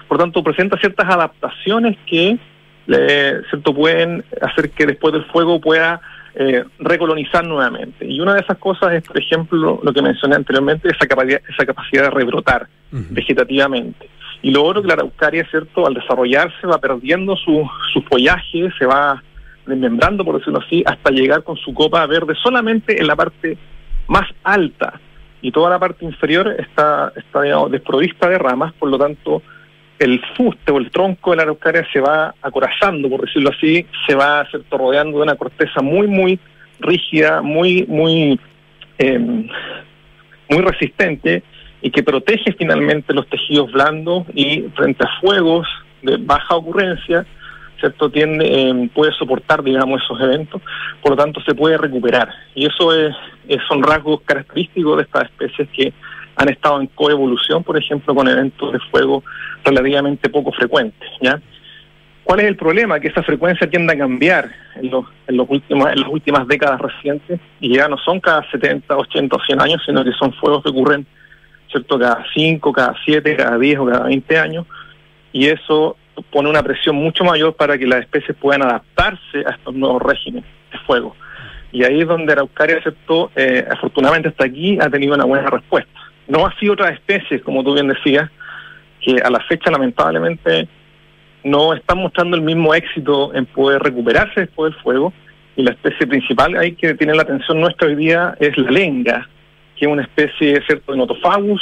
[0.08, 2.40] Por tanto, presenta ciertas adaptaciones que
[2.88, 6.02] eh, cierto pueden hacer que después del fuego pueda
[6.42, 8.06] eh, recolonizar nuevamente.
[8.06, 11.66] Y una de esas cosas es, por ejemplo, lo que mencioné anteriormente, esa capacidad, esa
[11.66, 13.08] capacidad de rebrotar uh -huh.
[13.10, 14.10] vegetativamente.
[14.42, 15.86] Y lo otro que la araucaria, ¿cierto?
[15.86, 19.22] Al desarrollarse va perdiendo su, su follaje, se va
[19.66, 23.58] desmembrando, por decirlo así, hasta llegar con su copa verde solamente en la parte
[24.08, 24.98] más alta.
[25.42, 29.42] Y toda la parte inferior está, está digamos, desprovista de ramas, por lo tanto,
[30.00, 34.16] el fuste o el tronco de la araucaria se va acorazando, por decirlo así, se
[34.16, 36.40] va rodeando de una corteza muy, muy
[36.80, 38.40] rígida, muy, muy,
[38.98, 41.44] eh, muy resistente
[41.82, 45.68] y que protege finalmente los tejidos blandos y frente a fuegos
[46.02, 47.26] de baja ocurrencia,
[47.80, 48.10] ¿cierto?
[48.10, 50.62] Tiende, eh, puede soportar, digamos, esos eventos,
[51.02, 52.30] por lo tanto se puede recuperar.
[52.56, 53.16] Y eso es,
[53.48, 55.94] es, son rasgos característicos de estas especies que
[56.40, 59.24] han estado en coevolución, por ejemplo, con eventos de fuego
[59.66, 61.10] relativamente poco frecuentes.
[62.24, 62.98] ¿Cuál es el problema?
[62.98, 65.06] Que esa frecuencia tiende a cambiar en, los,
[65.50, 69.62] últimos, en las últimas décadas recientes y ya no son cada 70, 80 o 100
[69.62, 71.06] años, sino que son fuegos que ocurren
[71.70, 72.00] ¿cierto?
[72.00, 74.66] cada 5, cada 7, cada 10 o cada 20 años
[75.34, 75.98] y eso
[76.32, 80.50] pone una presión mucho mayor para que las especies puedan adaptarse a estos nuevos regímenes
[80.72, 81.18] de fuego.
[81.74, 85.99] Y ahí es donde Araucaria aceptó, eh, afortunadamente hasta aquí, ha tenido una buena respuesta.
[86.30, 88.30] No así otras especies, como tú bien decías,
[89.02, 90.68] que a la fecha lamentablemente
[91.44, 95.14] no están mostrando el mismo éxito en poder recuperarse después del fuego.
[95.56, 99.28] Y la especie principal ahí que tiene la atención nuestra hoy día es la lenga,
[99.76, 101.62] que es una especie cierto de Notofagus,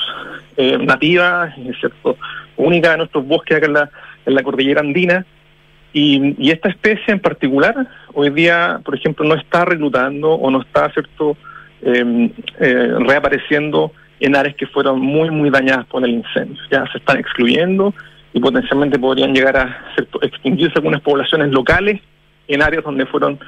[0.57, 2.17] eh, nativa, cierto
[2.57, 3.89] única de nuestros bosques acá en la,
[4.25, 5.25] en la cordillera andina.
[5.93, 10.61] Y, y, esta especie en particular, hoy día, por ejemplo, no está reclutando o no
[10.61, 11.37] está cierto
[11.81, 16.61] eh, eh, reapareciendo en áreas que fueron muy, muy dañadas por el incendio.
[16.71, 17.93] Ya se están excluyendo
[18.33, 20.21] y potencialmente podrían llegar a ¿cierto?
[20.21, 22.01] extinguirse algunas poblaciones locales
[22.47, 23.39] en áreas donde fueron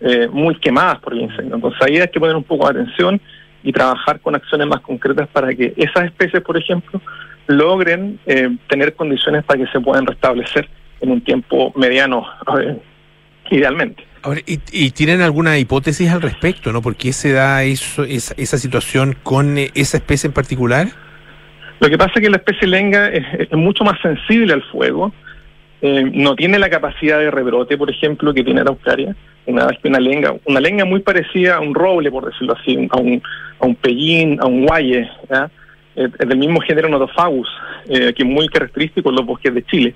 [0.00, 1.54] eh, muy quemadas por el incendio.
[1.54, 3.20] Entonces ahí hay que poner un poco de atención
[3.62, 7.00] y trabajar con acciones más concretas para que esas especies, por ejemplo,
[7.46, 10.68] logren eh, tener condiciones para que se puedan restablecer
[11.00, 12.26] en un tiempo mediano,
[12.60, 12.78] eh,
[13.50, 14.04] idealmente.
[14.46, 16.82] ¿Y, ¿y, tienen alguna hipótesis al respecto, no?
[16.82, 20.88] ¿Por qué se da eso, esa, situación con eh, esa especie en particular?
[21.80, 25.12] Lo que pasa es que la especie lenga es, mucho más sensible al fuego,
[25.80, 29.16] eh, no tiene la capacidad de rebrote, por ejemplo, que tiene la Eucaria.
[29.46, 32.76] Una vez que una lenga, una lenga muy parecida a un roble, por decirlo así,
[32.90, 33.20] a un,
[33.58, 35.50] a un pellín, a un guaye, ¿ya?
[35.94, 37.48] del mismo género Notophagus,
[37.88, 39.94] eh, que es muy característico en los bosques de Chile.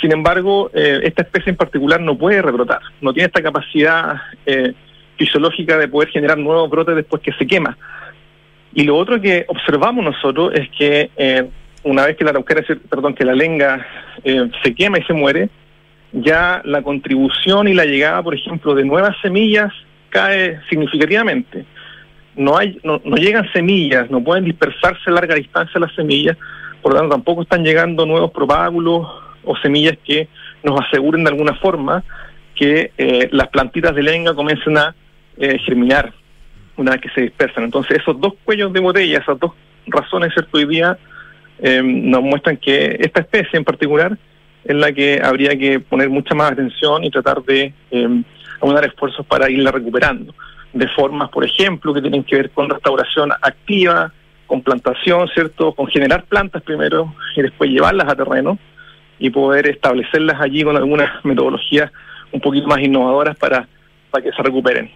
[0.00, 4.14] Sin embargo, eh, esta especie en particular no puede rebrotar, no tiene esta capacidad
[4.46, 4.72] eh,
[5.16, 7.76] fisiológica de poder generar nuevos brotes después que se quema.
[8.72, 11.48] Y lo otro que observamos nosotros es que eh,
[11.82, 13.86] una vez que la araucaria, perdón, que la lenga
[14.22, 15.48] se quema y se muere,
[16.12, 19.72] ya la contribución y la llegada, por ejemplo, de nuevas semillas
[20.10, 21.64] cae significativamente
[22.36, 26.36] no hay no, no, llegan semillas, no pueden dispersarse a larga distancia las semillas,
[26.82, 29.06] por lo tanto tampoco están llegando nuevos propágulos
[29.44, 30.28] o semillas que
[30.62, 32.04] nos aseguren de alguna forma
[32.54, 34.94] que eh, las plantitas de lenga comiencen a
[35.38, 36.12] eh, germinar
[36.76, 37.64] una vez que se dispersan.
[37.64, 39.52] Entonces esos dos cuellos de botella, esas dos
[39.86, 40.58] razones, ¿cierto?
[40.58, 40.98] Hoy día
[41.58, 44.16] eh, nos muestran que esta especie en particular
[44.64, 47.72] es la que habría que poner mucha más atención y tratar de
[48.60, 50.34] aunar esfuerzos para irla recuperando
[50.72, 54.12] de formas, por ejemplo, que tienen que ver con restauración activa,
[54.46, 55.72] con plantación, ¿cierto?
[55.74, 58.58] Con generar plantas primero y después llevarlas a terreno
[59.20, 61.92] y poder establecerlas allí con algunas metodologías
[62.32, 63.68] un poquito más innovadoras para,
[64.10, 64.90] para que se recuperen.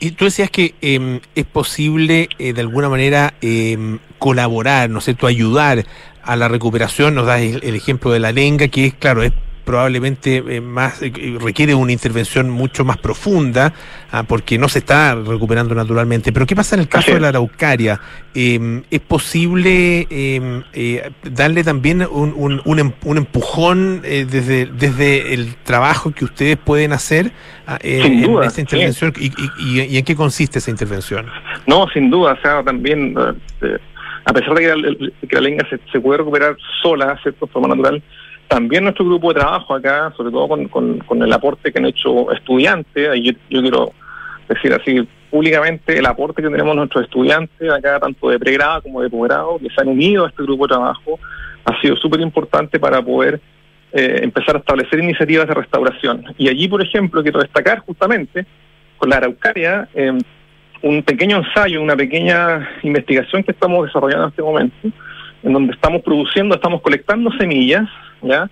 [0.00, 5.14] Y tú decías que eh, es posible eh, de alguna manera eh, colaborar, ¿no sé,
[5.14, 5.84] tú ayudar
[6.22, 9.32] a la recuperación, nos das el ejemplo de la lenga, que es, claro, es
[9.68, 13.74] probablemente eh, más eh, requiere una intervención mucho más profunda
[14.10, 16.32] ah, porque no se está recuperando naturalmente.
[16.32, 18.00] Pero ¿qué pasa en el caso de la araucaria?
[18.34, 24.64] Eh, ¿Es posible em, eh, darle también un, un, un, em, un empujón eh, desde,
[24.64, 27.30] desde el trabajo que ustedes pueden hacer
[27.66, 29.12] ah, sin duda, en esta intervención?
[29.14, 29.30] Sí.
[29.58, 31.26] Y, y, y, en qué consiste esa intervención?
[31.66, 32.32] No, sin duda.
[32.32, 36.56] O sea, también, a pesar de que la, que la lengua se, se puede recuperar
[36.80, 37.44] sola, ¿cierto?
[37.44, 38.02] De forma natural,
[38.48, 41.86] también nuestro grupo de trabajo acá, sobre todo con, con, con el aporte que han
[41.86, 43.92] hecho estudiantes, yo, yo, quiero
[44.48, 49.10] decir así públicamente el aporte que tenemos nuestros estudiantes acá, tanto de pregrado como de
[49.10, 51.18] posgrado, que se han unido a este grupo de trabajo,
[51.66, 53.38] ha sido súper importante para poder
[53.92, 56.24] eh, empezar a establecer iniciativas de restauración.
[56.38, 58.46] Y allí, por ejemplo, quiero destacar justamente
[58.96, 60.18] con la araucaria eh,
[60.80, 64.88] un pequeño ensayo, una pequeña investigación que estamos desarrollando en este momento,
[65.42, 67.86] en donde estamos produciendo, estamos colectando semillas
[68.22, 68.48] ¿ya?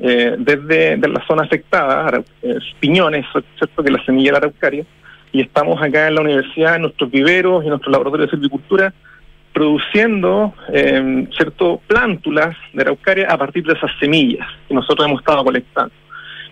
[0.00, 3.82] Eh, desde de la zona afectada, eh, piñones, ¿cierto?
[3.82, 4.84] que la semilla de la araucaria,
[5.32, 8.94] y estamos acá en la universidad, en nuestros viveros y en nuestros laboratorios de silvicultura,
[9.52, 15.42] produciendo eh, cierto plántulas de araucaria a partir de esas semillas que nosotros hemos estado
[15.44, 15.92] colectando.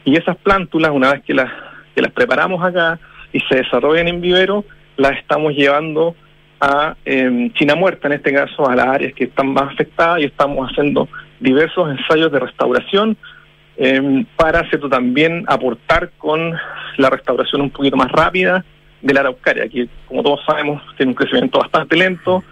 [0.04, 1.50] Y esas plántulas, una vez que las,
[1.94, 2.98] que las preparamos acá
[3.32, 4.64] y se desarrollan en vivero,
[4.96, 6.16] las estamos llevando
[6.60, 10.24] a eh, China Muerta, en este caso, a las áreas que están más afectadas y
[10.24, 11.08] estamos haciendo
[11.40, 13.16] diversos ensayos de restauración
[13.76, 14.88] eh, para ¿cierto?
[14.88, 16.54] también aportar con
[16.96, 18.64] la restauración un poquito más rápida
[19.02, 22.42] de la araucaria, que como todos sabemos tiene un crecimiento bastante lento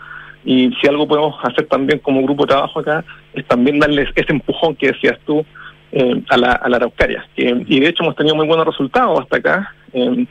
[0.44, 4.32] y si algo podemos hacer también como grupo de trabajo acá es también darles ese
[4.32, 5.44] empujón que decías tú
[5.92, 7.26] eh, a, la, a la araucaria.
[7.36, 10.26] y de hecho hemos tenido muy buenos resultados hasta acá, eh,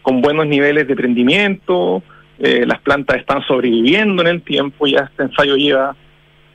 [0.00, 2.02] con buenos niveles de prendimiento,
[2.38, 5.94] eh, las plantas están sobreviviendo en el tiempo, ya este ensayo lleva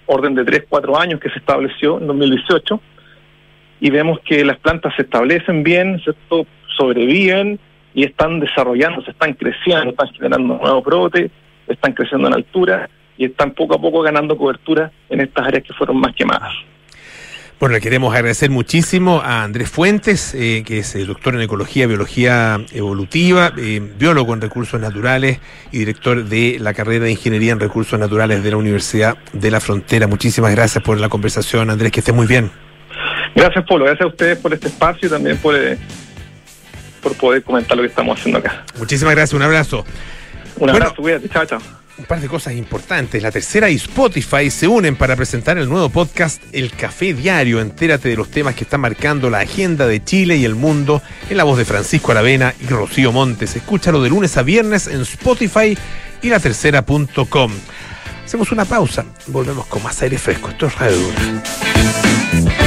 [0.07, 2.81] orden de 3, 4 años que se estableció en 2018,
[3.79, 6.01] y vemos que las plantas se establecen bien,
[6.75, 7.59] sobreviven
[7.93, 11.31] y están desarrollando, se están creciendo, están generando nuevos brotes,
[11.67, 15.73] están creciendo en altura y están poco a poco ganando cobertura en estas áreas que
[15.73, 16.53] fueron más quemadas.
[17.59, 21.87] Bueno, le queremos agradecer muchísimo a Andrés Fuentes, eh, que es el doctor en Ecología
[21.87, 25.39] Biología Evolutiva, eh, biólogo en Recursos Naturales
[25.71, 29.59] y director de la carrera de Ingeniería en Recursos Naturales de la Universidad de la
[29.59, 30.05] Frontera.
[30.05, 32.51] Muchísimas gracias por la conversación, Andrés, que esté muy bien.
[33.33, 33.85] Gracias, Polo.
[33.85, 35.79] Gracias a ustedes por este espacio y también por, eh,
[37.01, 38.65] por poder comentar lo que estamos haciendo acá.
[38.77, 39.83] Muchísimas gracias, un abrazo.
[40.59, 41.59] Un abrazo, cuídate, chao, chao
[41.97, 43.21] un par de cosas importantes.
[43.21, 47.59] La tercera y Spotify se unen para presentar el nuevo podcast El Café Diario.
[47.59, 51.37] Entérate de los temas que están marcando la agenda de Chile y el mundo en
[51.37, 53.55] la voz de Francisco Aravena y Rocío Montes.
[53.55, 55.77] Escúchalo de lunes a viernes en Spotify
[56.21, 57.51] y la tercera.com.
[58.25, 59.05] Hacemos una pausa.
[59.27, 60.49] Volvemos con más aire fresco.
[60.49, 62.66] Esto es Radio Dura.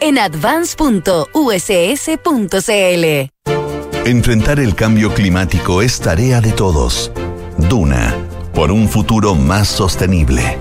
[0.00, 1.06] en advance.uss.cl.
[4.04, 7.10] Enfrentar el cambio climático es tarea de todos.
[7.58, 8.14] Duna,
[8.54, 10.58] por un futuro más sostenible.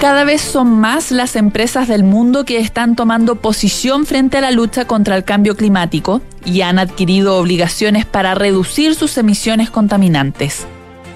[0.00, 4.50] Cada vez son más las empresas del mundo que están tomando posición frente a la
[4.50, 10.66] lucha contra el cambio climático y han adquirido obligaciones para reducir sus emisiones contaminantes.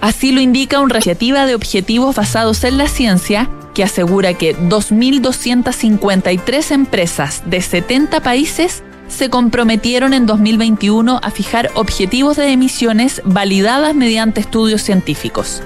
[0.07, 6.71] Así lo indica una iniciativa de objetivos basados en la ciencia que asegura que 2.253
[6.71, 14.41] empresas de 70 países se comprometieron en 2021 a fijar objetivos de emisiones validadas mediante
[14.41, 15.61] estudios científicos.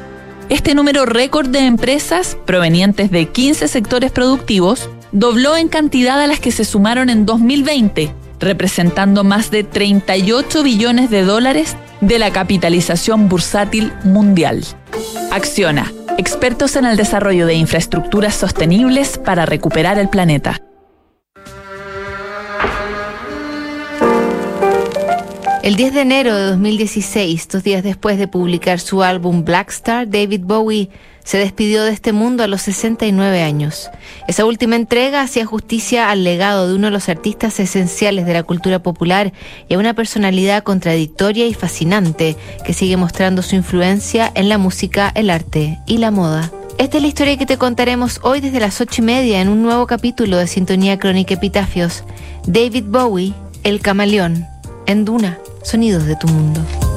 [0.48, 6.40] Este número récord de empresas, provenientes de 15 sectores productivos, dobló en cantidad a las
[6.40, 13.28] que se sumaron en 2020, representando más de 38 billones de dólares de la capitalización
[13.28, 14.64] bursátil mundial.
[15.30, 20.60] Acciona, expertos en el desarrollo de infraestructuras sostenibles para recuperar el planeta.
[25.62, 30.08] El 10 de enero de 2016, dos días después de publicar su álbum Black Star,
[30.08, 30.88] David Bowie
[31.24, 33.90] se despidió de este mundo a los 69 años.
[34.28, 38.42] Esa última entrega hacía justicia al legado de uno de los artistas esenciales de la
[38.42, 39.32] cultura popular
[39.68, 45.12] y a una personalidad contradictoria y fascinante que sigue mostrando su influencia en la música,
[45.14, 46.50] el arte y la moda.
[46.78, 49.62] Esta es la historia que te contaremos hoy desde las ocho y media en un
[49.62, 52.04] nuevo capítulo de Sintonía Crónica Epitafios.
[52.46, 54.46] David Bowie, El Camaleón,
[54.86, 56.89] en Duna, Sonidos de tu Mundo.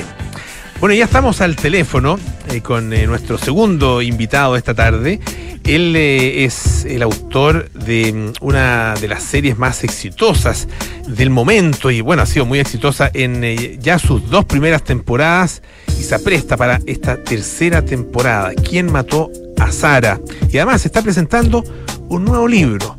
[0.81, 2.19] Bueno, ya estamos al teléfono
[2.51, 5.21] eh, con eh, nuestro segundo invitado esta tarde.
[5.65, 10.69] Él eh, es el autor de mm, una de las series más exitosas
[11.09, 13.43] del momento y bueno, ha sido muy exitosa en
[13.81, 15.63] ya sus dos primeras temporadas
[15.99, 18.53] y se apresta para esta tercera temporada.
[18.55, 20.21] ¿Quién mató a Sara?
[20.51, 21.65] Y además está presentando
[22.09, 22.97] un nuevo libro.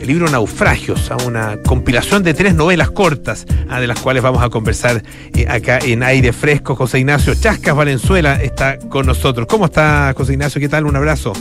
[0.00, 5.02] El libro Naufragios, una compilación de tres novelas cortas, de las cuales vamos a conversar
[5.46, 6.74] acá en aire fresco.
[6.74, 9.46] José Ignacio Chascas Valenzuela está con nosotros.
[9.46, 10.60] ¿Cómo está José Ignacio?
[10.60, 10.86] ¿Qué tal?
[10.86, 11.32] Un abrazo.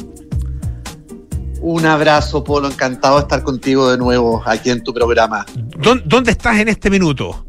[1.62, 2.68] Un abrazo, Polo.
[2.68, 5.46] Encantado de estar contigo de nuevo aquí en tu programa.
[6.06, 7.46] ¿Dónde estás en este minuto?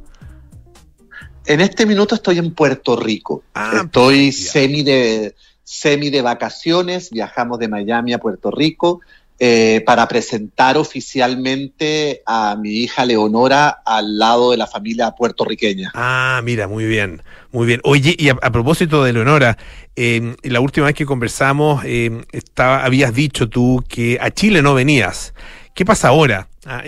[1.44, 3.42] En este minuto estoy en Puerto Rico.
[3.54, 5.34] Ah, estoy semi de,
[5.64, 7.10] semi de vacaciones.
[7.10, 9.00] Viajamos de Miami a Puerto Rico.
[9.42, 15.92] Eh, para presentar oficialmente a mi hija Leonora al lado de la familia puertorriqueña.
[15.94, 17.80] Ah, mira, muy bien, muy bien.
[17.84, 19.56] Oye, y a, propósito de Leonora,
[19.96, 24.74] eh, la última vez que conversamos, eh, estaba, habías dicho tú que a Chile no
[24.74, 25.32] venías.
[25.74, 26.48] ¿Qué pasa ahora?
[26.66, 26.82] Ah,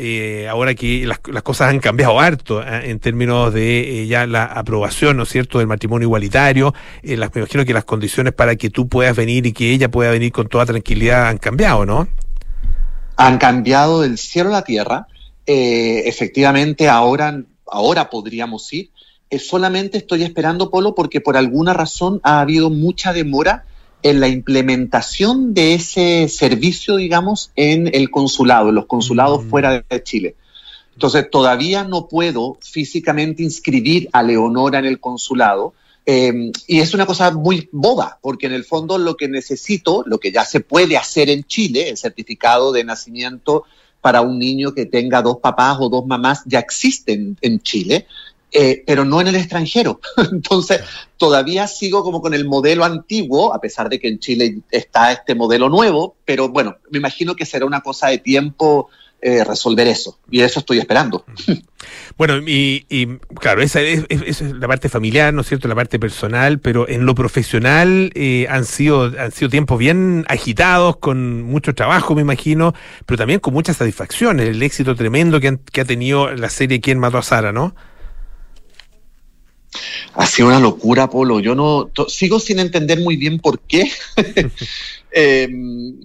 [0.51, 5.23] ahora que las, cosas han cambiado harto ah, en términos de ya la aprobación, ¿no
[5.23, 6.75] es cierto?, del matrimonio igualitario.
[7.03, 10.11] Las, me imagino que las condiciones para que tú puedas venir y que ella pueda
[10.11, 12.09] venir con toda tranquilidad han cambiado, ¿no?
[13.17, 15.07] Han cambiado del cielo a la tierra.
[15.47, 18.91] Eh, efectivamente, ahora, ahora podríamos ir.
[19.31, 23.65] Eh, solamente estoy esperando, Polo, porque por alguna razón ha habido mucha demora
[24.03, 29.49] en la implementación de ese servicio, digamos, en el consulado, en los consulados mm.
[29.49, 30.35] fuera de Chile.
[30.95, 35.75] Entonces, todavía no puedo físicamente inscribir a Leonora en el consulado,
[36.05, 40.19] Em, y es una cosa muy boba, porque en el fondo lo que necesito, lo
[40.19, 43.65] que ya se puede hacer en Chile, el certificado de nacimiento
[44.01, 48.07] para un niño que tenga dos papás o dos mamás, ya existen en Chile,
[48.51, 50.01] eh, pero no en el extranjero.
[50.33, 50.81] Entonces,
[51.17, 55.37] todavía sigo como con el modelo antiguo, a pesar de que en Chile está este
[55.37, 58.89] modelo nuevo, pero bueno, me imagino que será una cosa de tiempo
[59.25, 60.18] eh, resolver eso.
[60.31, 61.25] Y eso estoy esperando.
[62.16, 62.85] Bueno, y,
[63.41, 65.66] claro, esa es, la parte familiar, ¿no es cierto?
[65.66, 70.99] La parte personal, pero en lo profesional eh, han, sido, han sido tiempos bien agitados,
[70.99, 72.75] con mucho trabajo, me imagino,
[73.07, 76.99] pero también con muchas satisfacciones, el éxito tremendo que, que ha tenido la serie ¿Quién
[76.99, 77.75] mató a Sara, ¿no?
[80.14, 81.41] Ha sido una locura, Polo.
[81.41, 83.91] Yo no sigo sin entender muy bien por qué.
[85.15, 85.49] Eh,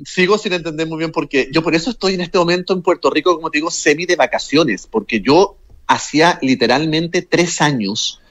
[0.06, 1.50] sigo sin entender muy bien por qué.
[1.52, 4.16] Yo por eso estoy en este momento en Puerto Rico, como te digo, semi de
[4.16, 8.22] vacaciones, porque yo hacía literalmente tres años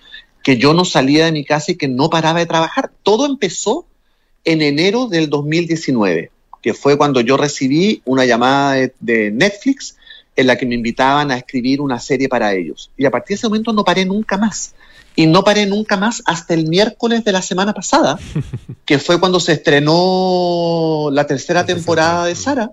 [0.42, 2.92] que yo no salía de mi casa y que no paraba de trabajar.
[3.02, 3.86] Todo empezó
[4.44, 6.30] en enero del 2019,
[6.62, 9.96] que fue cuando yo recibí una llamada de Netflix
[10.36, 12.90] en la que me invitaban a escribir una serie para ellos.
[12.96, 14.74] Y a partir de ese momento no paré nunca más
[15.16, 18.18] y no paré nunca más hasta el miércoles de la semana pasada,
[18.84, 22.70] que fue cuando se estrenó la tercera temporada de Sara,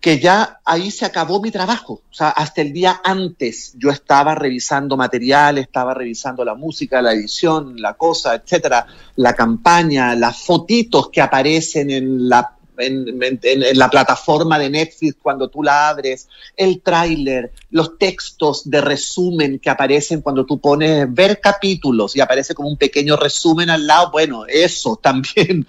[0.00, 2.02] que ya ahí se acabó mi trabajo.
[2.10, 7.12] O sea, hasta el día antes yo estaba revisando material, estaba revisando la música, la
[7.12, 8.86] edición, la cosa, etcétera,
[9.16, 15.62] la campaña, las fotitos que aparecen en la en, la plataforma de Netflix cuando tú
[15.62, 22.16] la abres, el tráiler, los textos de resumen que aparecen cuando tú pones ver capítulos
[22.16, 25.66] y aparece como un pequeño resumen al lado, bueno, eso también.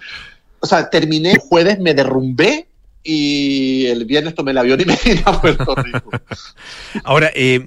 [0.60, 2.66] O sea, terminé el jueves, me derrumbé
[3.02, 6.10] y el viernes tomé el avión y me vine a Puerto Rico.
[7.04, 7.66] Ahora, eh,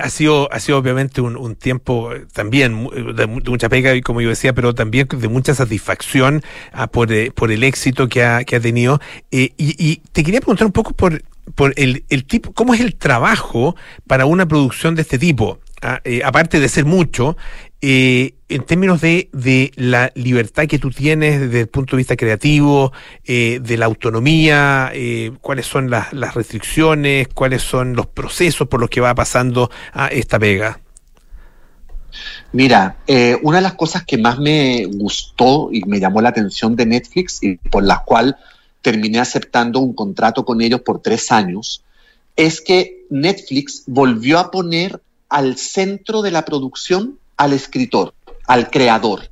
[0.00, 4.74] ha sido, ha sido obviamente un, tiempo también de, mucha pega, como yo decía, pero
[4.74, 6.42] también de mucha satisfacción
[6.72, 9.00] ah, por, eh, por, el éxito que ha, que ha tenido.
[9.30, 11.22] Eh, y, te quería preguntar un poco por,
[11.54, 13.76] por el, el, tipo, cómo es el trabajo
[14.06, 15.60] para una producción de este tipo.
[15.82, 17.36] Ah, eh, aparte de ser mucho,
[17.82, 22.16] eh, en términos de, de, la libertad que tú tienes desde el punto de vista
[22.16, 22.92] creativo,
[23.24, 28.80] eh, de la autonomía, eh, cuáles son las, las, restricciones, cuáles son los procesos por
[28.80, 30.80] los que va pasando a esta pega.
[32.52, 32.96] Mira,
[33.42, 37.42] una de las cosas que más me gustó y me llamó la atención de Netflix
[37.42, 38.38] y por la cual
[38.80, 41.84] terminé aceptando un contrato con ellos por tres años,
[42.36, 48.14] es que Netflix volvió a poner al centro de la producción al escritor,
[48.46, 49.30] al creador.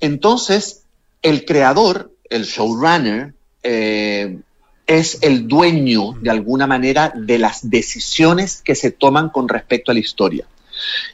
[0.00, 0.82] Entonces,
[1.22, 4.38] el creador, el showrunner, eh,
[4.86, 9.94] es el dueño, de alguna manera, de las decisiones que se toman con respecto a
[9.94, 10.46] la historia.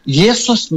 [0.05, 0.71] Y eso es,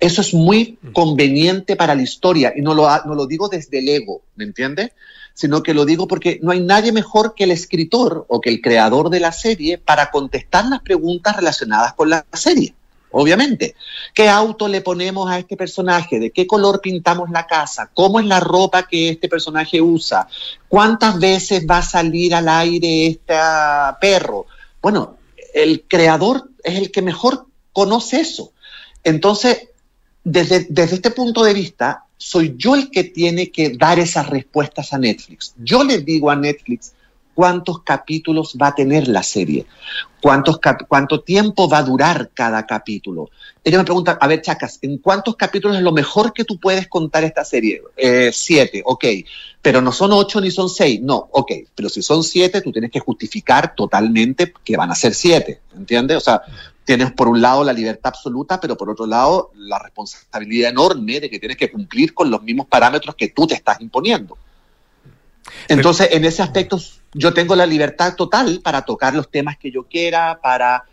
[0.00, 3.88] eso es muy conveniente para la historia, y no lo, no lo digo desde el
[3.88, 4.92] ego, ¿me entiende?
[5.34, 8.62] Sino que lo digo porque no hay nadie mejor que el escritor o que el
[8.62, 12.74] creador de la serie para contestar las preguntas relacionadas con la serie
[13.16, 13.74] obviamente.
[14.14, 16.20] ¿Qué auto le ponemos a este personaje?
[16.20, 17.90] ¿De qué color pintamos la casa?
[17.92, 20.28] ¿Cómo es la ropa que este personaje usa?
[20.68, 23.34] ¿Cuántas veces va a salir al aire este
[24.00, 24.46] perro?
[24.82, 25.16] Bueno,
[25.54, 28.52] el creador es el que mejor conoce eso.
[29.02, 29.68] Entonces,
[30.22, 34.92] desde, desde este punto de vista, soy yo el que tiene que dar esas respuestas
[34.92, 35.54] a Netflix.
[35.56, 36.92] Yo le digo a Netflix
[37.36, 39.66] cuántos capítulos va a tener la serie,
[40.22, 40.58] cuántos
[40.88, 43.28] cuánto tiempo va a durar cada capítulo.
[43.62, 46.88] Ella me pregunta, a ver, Chacas, ¿en cuántos capítulos es lo mejor que tú puedes
[46.88, 47.82] contar esta serie?
[47.94, 49.04] Eh, siete, ok,
[49.60, 52.90] pero no son ocho ni son seis, no, ok, pero si son siete, tú tienes
[52.90, 56.16] que justificar totalmente que van a ser siete, ¿entiendes?
[56.16, 56.40] O sea,
[56.86, 61.28] tienes por un lado la libertad absoluta, pero por otro lado la responsabilidad enorme de
[61.28, 64.38] que tienes que cumplir con los mismos parámetros que tú te estás imponiendo.
[65.68, 66.80] Entonces, en ese aspecto,
[67.12, 70.84] yo tengo la libertad total para tocar los temas que yo quiera, para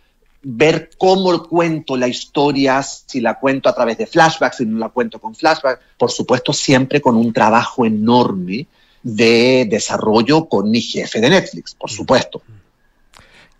[0.42, 4.90] ver cómo cuento la historia, si la cuento a través de flashbacks, si no la
[4.90, 8.66] cuento con flashbacks, por supuesto siempre con un trabajo enorme
[9.02, 12.42] de desarrollo con mi jefe de Netflix, por supuesto.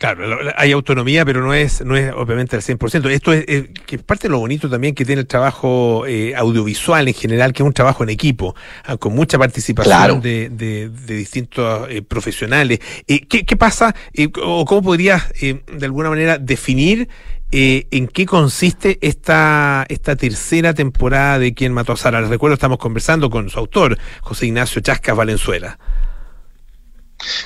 [0.04, 3.08] Claro, hay autonomía, pero no es, no es obviamente al 100%.
[3.08, 7.14] Esto es, que parte de lo bonito también que tiene el trabajo eh, audiovisual en
[7.14, 12.02] general, que es un trabajo en equipo, ah, con mucha participación de, de, distintos eh,
[12.02, 12.80] profesionales.
[13.08, 13.94] Eh, ¿qué, ¿qué, pasa
[14.42, 17.08] o cómo podrías de alguna manera definir
[17.50, 22.20] en qué consiste esta, esta tercera temporada de Quien mató a Sara?
[22.20, 25.78] Les recuerdo, estamos conversando con su autor, José Ignacio Chascas Valenzuela.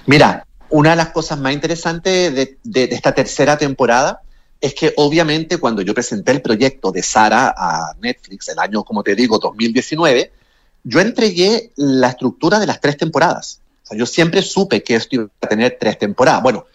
[0.07, 4.21] Mira, una de las cosas más interesantes de, esta tercera temporada
[4.61, 9.03] es que obviamente cuando yo presenté el proyecto de Sara a Netflix, el año, como
[9.03, 10.33] te digo, 2019,
[10.85, 13.61] yo entregué la estructura de las tres temporadas.
[13.85, 16.43] O sea, yo siempre supe que esto iba a tener tres temporadas.
[16.43, 16.67] Bueno,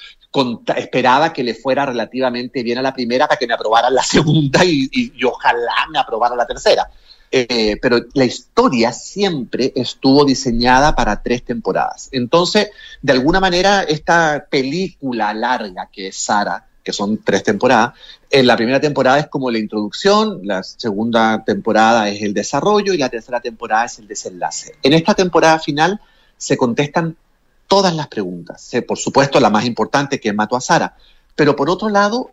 [0.77, 4.63] esperaba que le fuera relativamente bien a la primera para que me aprobaran la segunda
[4.63, 6.89] y, y ojalá me aprobara la tercera.
[7.35, 12.09] Eh, pero la historia siempre estuvo diseñada para tres temporadas.
[12.11, 12.69] Entonces,
[13.01, 17.93] de alguna manera, esta película larga que es Sara, que son tres temporadas,
[18.29, 22.99] en la primera temporada es como la introducción, la segunda temporada es el desarrollo y
[22.99, 24.75] la tercera temporada es el desenlace.
[24.83, 25.99] En esta temporada final
[26.37, 27.17] se contestan
[27.67, 28.69] todas las preguntas.
[28.87, 30.95] Por supuesto, la más importante que mató a Sara.
[31.35, 32.29] Pero por otro lado,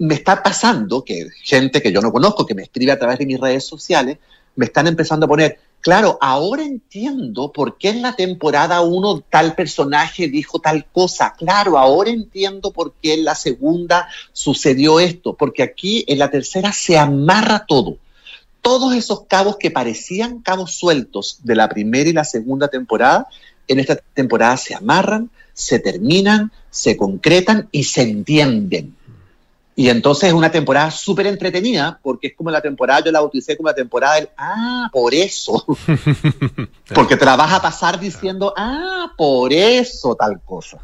[0.00, 3.26] me está pasando que gente que yo no conozco, que me escribe a través de
[3.26, 4.16] mis redes sociales,
[4.56, 9.54] me están empezando a poner, claro, ahora entiendo por qué en la temporada 1 tal
[9.54, 15.62] personaje dijo tal cosa, claro, ahora entiendo por qué en la segunda sucedió esto, porque
[15.62, 17.98] aquí en la tercera se amarra todo.
[18.62, 23.26] Todos esos cabos que parecían cabos sueltos de la primera y la segunda temporada,
[23.68, 28.96] en esta temporada se amarran, se terminan, se concretan y se entienden.
[29.76, 33.56] Y entonces es una temporada súper entretenida, porque es como la temporada, yo la bauticé
[33.56, 35.64] como la temporada del, ah, por eso.
[36.94, 40.78] porque te la vas a pasar diciendo, ah, por eso tal cosa.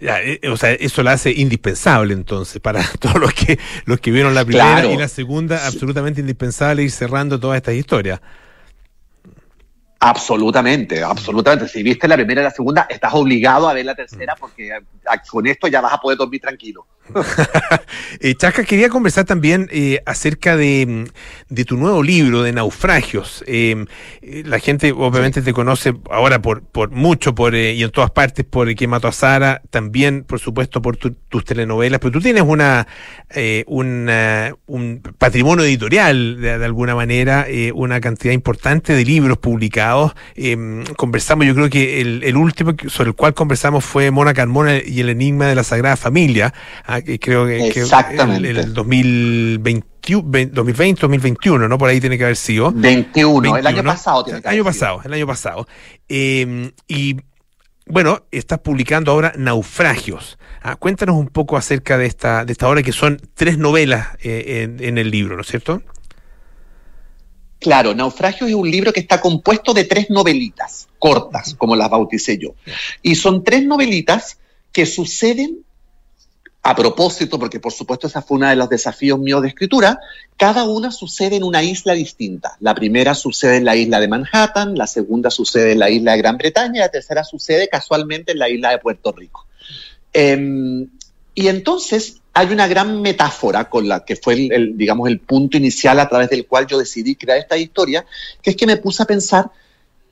[0.00, 4.34] Eh, o sea, eso la hace indispensable entonces para todos los que los que vieron
[4.34, 8.20] la primera y la segunda, absolutamente indispensable ir cerrando toda esta historia.
[10.00, 11.66] Absolutamente, absolutamente.
[11.66, 14.70] Si viste la primera y la segunda, estás obligado a ver la tercera porque
[15.30, 16.86] con esto ya vas a poder dormir tranquilo.
[18.20, 18.34] eh,
[18.66, 21.10] quería conversar también eh, acerca de,
[21.66, 23.44] tu nuevo libro de naufragios.
[23.46, 23.86] Em,
[24.22, 28.10] eh, la gente obviamente te conoce ahora por, por mucho por, eh, y en todas
[28.10, 32.20] partes por el que mató a Sara, también por supuesto por tus telenovelas, pero tú
[32.20, 32.86] tienes una,
[34.66, 40.14] un patrimonio editorial de, alguna manera, una cantidad importante de libros publicados.
[40.34, 44.78] Em, conversamos, yo creo que el, el, último sobre el cual conversamos fue Mona Carmona
[44.84, 46.54] y el enigma de la Sagrada Familia.
[46.84, 48.50] Ah, creo que, Exactamente.
[48.50, 49.94] el, 2020
[50.52, 51.78] 2021, ¿no?
[51.78, 52.70] Por ahí tiene que haber sido.
[52.72, 55.66] 21, el año pasado tiene que haber año pasado, el año pasado.
[56.08, 57.16] Eh, y
[57.86, 60.38] bueno, estás publicando ahora Naufragios.
[60.62, 64.76] Ah, cuéntanos un poco acerca de esta, de esta obra que son tres novelas eh,
[64.80, 65.82] en, el libro, ¿no es cierto?
[67.58, 72.38] Claro, Naufragios es un libro que está compuesto de tres novelitas cortas, como las bauticé
[72.38, 72.54] yo.
[73.02, 74.38] Y son tres novelitas
[74.72, 75.63] que suceden
[76.66, 80.00] a propósito, porque por supuesto esa fue uno de los desafíos míos de escritura,
[80.38, 82.56] cada una sucede en una isla distinta.
[82.60, 86.18] La primera sucede en la isla de Manhattan, la segunda sucede en la isla de
[86.18, 89.46] Gran Bretaña la tercera sucede casualmente en la isla de Puerto Rico.
[90.10, 90.88] Em,
[91.34, 96.00] y entonces hay una gran metáfora con la que fue el, digamos, el punto inicial
[96.00, 98.06] a través del cual yo decidí crear esta historia,
[98.40, 99.50] que es que me puse a pensar,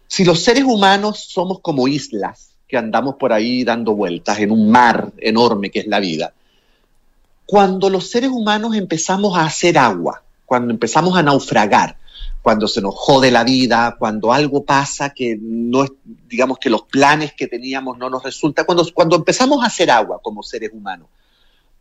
[0.07, 4.71] si los seres humanos somos como islas, que andamos por ahí dando vueltas en un
[4.71, 6.35] mar enorme que es la vida,
[7.47, 11.97] cuando los seres humanos empezamos a hacer agua, cuando empezamos a naufragar,
[12.41, 15.93] cuando se nos jode la vida, cuando algo pasa que no es,
[16.29, 20.21] digamos que los planes que teníamos no nos resulta, cuando, cuando empezamos a hacer agua
[20.23, 21.09] como seres humanos,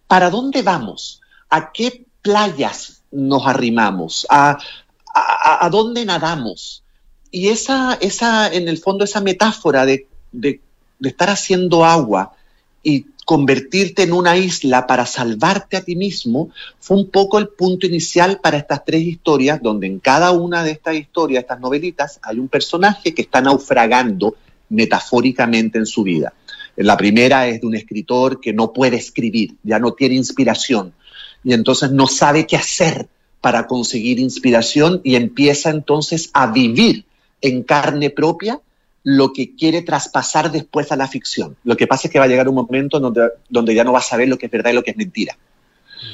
[0.07, 1.21] ¿para dónde vamos?
[1.49, 4.27] ¿A qué playas nos arrimamos?
[4.29, 4.57] ¿A,
[5.71, 6.83] dónde nadamos?
[7.31, 10.07] Y esa, esa, en el fondo, esa metáfora de
[11.01, 12.31] de estar haciendo agua
[12.83, 17.85] y convertirte en una isla para salvarte a ti mismo, fue un poco el punto
[17.85, 22.39] inicial para estas tres historias, donde en cada una de estas historias, estas novelitas, hay
[22.39, 24.35] un personaje que está naufragando
[24.69, 26.33] metafóricamente en su vida.
[26.75, 30.93] La primera es de un escritor que no puede escribir, ya no tiene inspiración,
[31.43, 33.07] y entonces no sabe qué hacer
[33.41, 37.05] para conseguir inspiración y empieza entonces a vivir
[37.41, 38.59] en carne propia
[39.03, 41.55] lo que quiere traspasar después a la ficción.
[41.63, 43.99] Lo que pasa es que va a llegar un momento donde, donde ya no va
[43.99, 45.37] a saber lo que es verdad y lo que es mentira.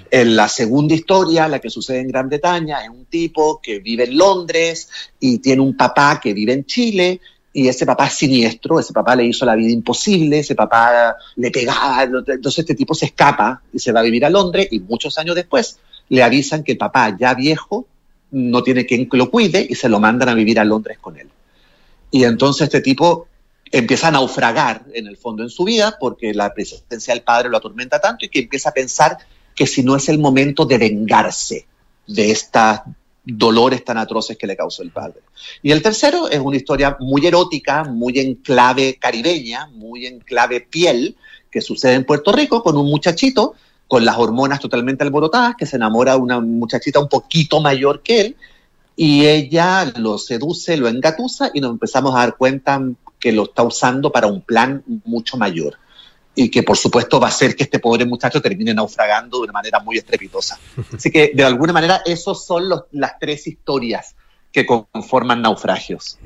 [0.10, 4.06] En la segunda historia, la que sucede en Gran Bretaña, es un tipo que vive
[4.06, 7.20] en Londres y tiene un papá que vive en Chile
[7.54, 11.52] y ese papá es siniestro, ese papá le hizo la vida imposible, ese papá le
[11.52, 15.18] pegaba, entonces este tipo se escapa y se va a vivir a Londres y muchos
[15.18, 15.80] años después
[16.10, 17.88] le avisan que el papá ya viejo
[18.32, 21.30] no tiene quien lo cuide y se lo mandan a vivir a Londres con él.
[22.12, 23.28] Y entonces este tipo
[23.72, 27.58] empieza a naufragar en el fondo en su vida porque la presencia del padre lo
[27.58, 29.18] atormenta tanto y que empieza a pensar
[29.56, 31.68] que si no es el momento de vengarse
[32.06, 32.80] de estos
[33.26, 35.20] dolores tan atroces que le causó el padre.
[35.62, 40.62] Y el tercero es una historia muy erótica, muy en clave caribeña, muy en clave
[40.62, 41.18] piel,
[41.52, 43.56] que sucede en Puerto Rico con un muchachito
[43.88, 48.22] con las hormonas totalmente alborotadas, que se enamora de una muchachita un poquito mayor que
[48.22, 48.36] él,
[49.00, 52.82] y ella lo seduce, lo engatusa y nos empezamos a dar cuenta
[53.20, 55.78] que lo está usando para un plan mucho mayor
[56.34, 59.54] y que por supuesto va a hacer que este pobre muchacho termine naufragando de una
[59.54, 60.60] manera muy estrepitosa.
[60.94, 64.16] Así que de alguna manera esos son los, las tres historias
[64.52, 66.18] que conforman naufragios.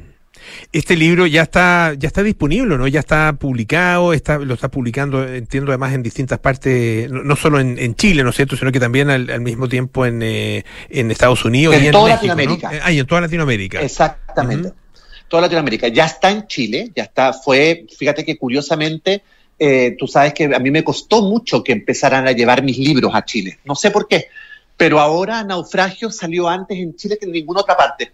[0.72, 2.88] Este libro ya está, ya está disponible, ¿no?
[2.88, 7.96] Ya está publicado, está, lo está publicando, entiendo, además en distintas partes, no, solo en,
[7.96, 11.76] Chile, ¿no es cierto?, sino que también al, mismo tiempo en, eh, en Estados Unidos
[11.76, 12.72] en y en toda México, Latinoamérica.
[12.72, 12.78] ¿no?
[12.84, 13.82] Ah, y en toda Latinoamérica.
[13.82, 14.72] Exactamente.
[15.28, 15.88] Toda Latinoamérica.
[15.88, 19.24] Ya está en Chile, ya está, fue, fíjate que curiosamente,
[19.58, 23.12] eh, tú sabes que a mí me costó mucho que empezaran a llevar mis libros
[23.14, 23.60] a Chile.
[23.66, 24.28] No sé por qué,
[24.76, 28.12] pero ahora Naufragio salió antes en Chile que en ninguna otra parte.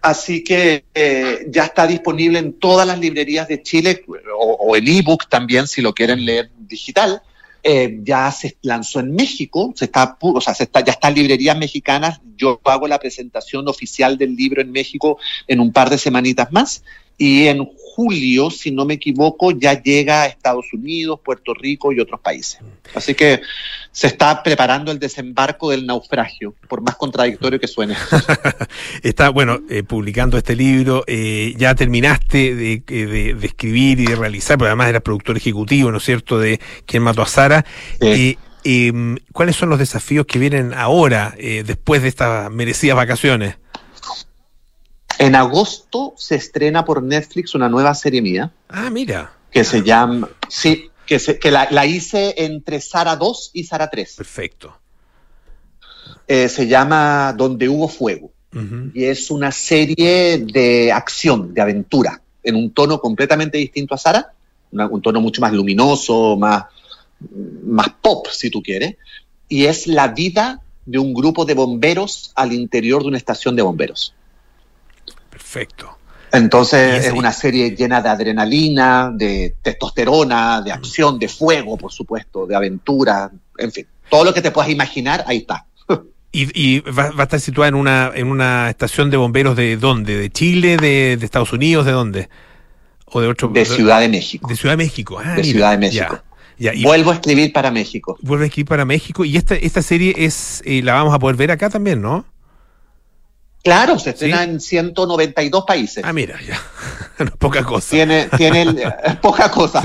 [0.00, 4.04] Así que eh, ya está disponible en todas las librerías de Chile
[4.38, 7.22] o, el ebook también, si lo quieren leer digital.
[7.64, 11.14] Eh, ya se lanzó en México, se está, o sea, se está, ya está en
[11.14, 12.20] librerías mexicanas.
[12.36, 15.18] Yo hago la presentación oficial del libro en México
[15.48, 16.84] en un par de semanitas más.
[17.20, 17.64] Y en
[17.98, 22.60] julio, si no me equivoco, ya llega a Estados Unidos, Puerto Rico y otros países.
[22.94, 23.40] Así que
[23.90, 27.96] se está preparando el desembarco del naufragio, por más contradictorio que suene.
[29.02, 34.56] está, bueno, eh, publicando este libro, eh, ya terminaste de, de, escribir y de realizar,
[34.56, 37.64] pero además eras productor ejecutivo, ¿no es cierto?, de Quien mató a Sara.
[38.00, 38.36] Eh,
[39.32, 43.56] ¿Cuáles son los desafíos que vienen ahora, después de estas merecidas vacaciones?
[45.18, 48.52] En agosto se estrena por Netflix una nueva serie mía.
[48.68, 49.32] Ah, mira.
[49.50, 50.28] Que se llama.
[50.48, 54.14] Sí, que, se, que la, hice entre Sara 2 y Sara 3.
[54.16, 54.78] Perfecto.
[56.26, 58.30] Eh, se llama Donde hubo fuego.
[58.94, 64.32] Y es una serie de acción, de aventura, en un tono completamente distinto a Sara.
[64.72, 66.64] un tono mucho más luminoso, más,
[67.64, 68.96] más pop, si tú quieres.
[69.48, 73.62] Y es la vida de un grupo de bomberos al interior de una estación de
[73.62, 74.14] bomberos.
[75.50, 75.96] Perfecto.
[76.30, 82.46] Entonces es una serie llena de adrenalina, de testosterona, de acción, de fuego, por supuesto,
[82.46, 85.64] de aventura, en fin, todo lo que te puedas imaginar, ahí está.
[86.32, 90.18] ¿Y, va, a estar situada en una, en una estación de bomberos de dónde?
[90.18, 90.76] ¿De Chile?
[90.76, 91.86] ¿De, Estados Unidos?
[91.86, 92.28] ¿De dónde?
[93.06, 93.48] ¿O de otro?
[93.48, 94.48] De Ciudad de México.
[94.48, 96.22] De Ciudad de México, ah, De Ciudad de México.
[96.82, 98.18] Vuelvo a escribir para México.
[98.20, 99.24] Vuelvo a escribir para México.
[99.24, 102.26] Y esta, esta serie es, eh, la vamos a poder ver acá también, ¿no?
[103.62, 106.04] Claro, se estrena en 192 países.
[106.04, 106.60] Ah, mira, ya.
[107.38, 107.90] poca cosa.
[107.90, 108.74] Tiene, tiene
[109.22, 109.82] poca cosa.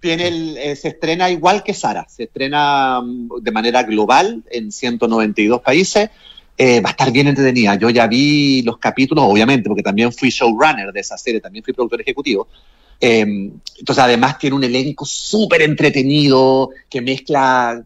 [0.00, 4.70] Tiene el, eh, se estrena igual que Sara, se estrena mm, de manera global en
[4.70, 6.10] 192 países.
[6.56, 7.74] Eh, va a estar bien entretenida.
[7.76, 11.72] Yo ya vi los capítulos, obviamente, porque también fui showrunner de esa serie, también fui
[11.72, 12.46] productor ejecutivo.
[13.00, 17.82] Em, entonces, además, tiene un elenco súper entretenido que mezcla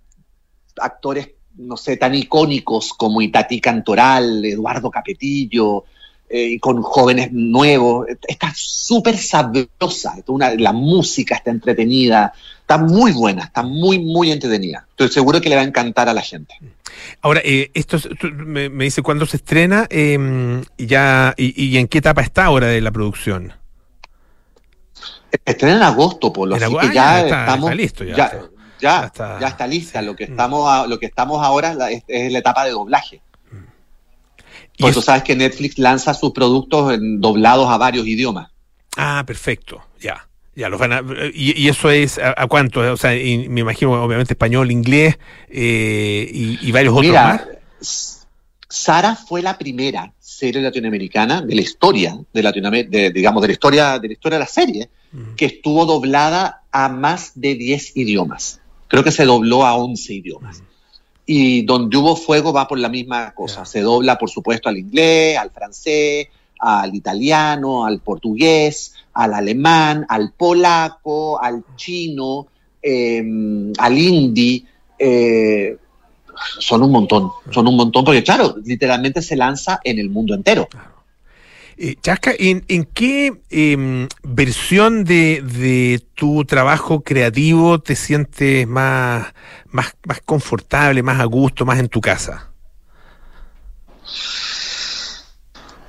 [0.77, 5.85] actores no sé, tan icónicos como Itati Cantoral, Eduardo Capetillo,
[6.31, 8.07] eh, con jóvenes nuevos.
[8.27, 10.15] Está súper sabrosa,
[10.59, 14.87] la música está entretenida, está muy buena, está muy, muy entretenida.
[14.91, 16.55] Estoy seguro que le va a encantar a la gente.
[17.23, 17.99] Ahora, eh, esto
[18.31, 22.91] me, dice cuándo se estrena em, ya, y, en qué etapa está ahora de la
[22.91, 23.53] producción.
[25.45, 27.75] Estrena en agosto, por lo que ah, ya, estamos.
[27.75, 28.33] listo, ya ya,
[28.79, 30.03] está, ya está lista.
[30.03, 30.31] Lo que mm.
[30.31, 33.21] estamos, lo que estamos ahora es, la etapa de doblaje.
[34.79, 38.51] Porque tú sabes que Netflix lanza sus productos en, doblados a varios idiomas.
[38.97, 40.25] Ah, perfecto, ya.
[40.55, 41.03] Ya, los van a,
[41.33, 42.81] y, y eso es a, a cuánto?
[42.81, 45.17] O sea, y me imagino obviamente español, inglés
[45.49, 47.47] eh, y, y varios otros Mira,
[47.81, 48.27] más.
[48.69, 53.53] Sara fue la primera serie latinoamericana de la historia de Latinoamérica, de, digamos, de la
[53.53, 54.91] historia de la historia de la serie,
[55.37, 58.61] que estuvo doblada a más de 10 idiomas.
[58.89, 60.63] Creo que se dobló a 11 idiomas.
[61.27, 63.65] Y Donde hubo fuego va por la misma cosa.
[63.65, 66.29] Se dobla, por supuesto, al inglés, al francés,
[66.59, 72.47] al italiano, al portugués, al alemán, al polaco, al chino,
[72.83, 73.23] eh,
[73.79, 74.65] al hindi.
[74.99, 75.77] eh,
[76.59, 80.69] son un montón, son un montón, porque claro, literalmente se lanza en el mundo entero.
[81.81, 89.33] Eh, Chasca, ¿en, en qué em, versión de, de tu trabajo creativo te sientes más,
[89.67, 92.51] más, más confortable, más a gusto, más en tu casa?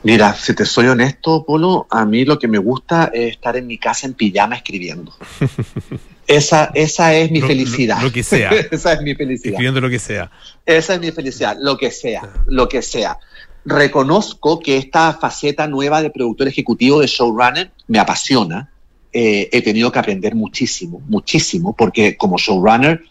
[0.04, 3.68] Mira, si te soy honesto, Polo, a mí lo que me gusta es estar en
[3.68, 5.14] mi casa en pijama escribiendo.
[6.28, 8.02] Esa, esa es mi Lo- lo- felicidad.
[8.04, 8.52] lo que sea.
[8.72, 9.54] esa es mi felicidad.
[9.54, 10.30] Escribiendo lo que sea.
[10.64, 13.18] Esa es mi felicidad, lo que sea, lo que sea.
[13.70, 18.72] Reconozco que esta faceta nueva de productor ejecutivo de showrunner me apasiona.
[19.14, 23.04] Eh, he tenido que aprender muchísimo, muchísimo, porque como showrunner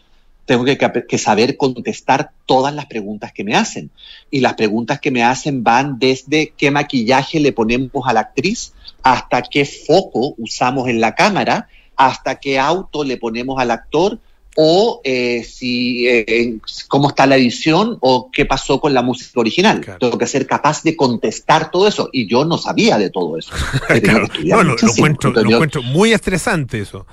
[0.45, 3.89] tengo que, que- saber contestar todas las preguntas que me hacen.
[4.29, 8.73] Y las preguntas que me hacen van desde qué maquillaje le ponemos a la actriz,
[9.01, 14.19] hasta qué foco usamos en la cámara, hasta qué auto le ponemos al actor,
[14.61, 16.57] o eh, si eh,
[16.89, 19.79] cómo está la edición o qué pasó con la música original.
[19.99, 22.09] Tengo que ser capaz de contestar todo eso.
[22.11, 23.53] Y yo no sabía de todo eso.
[24.43, 27.05] No, lo, lo encuentro, Entonces, lo yo- encuentro muy estresante eso.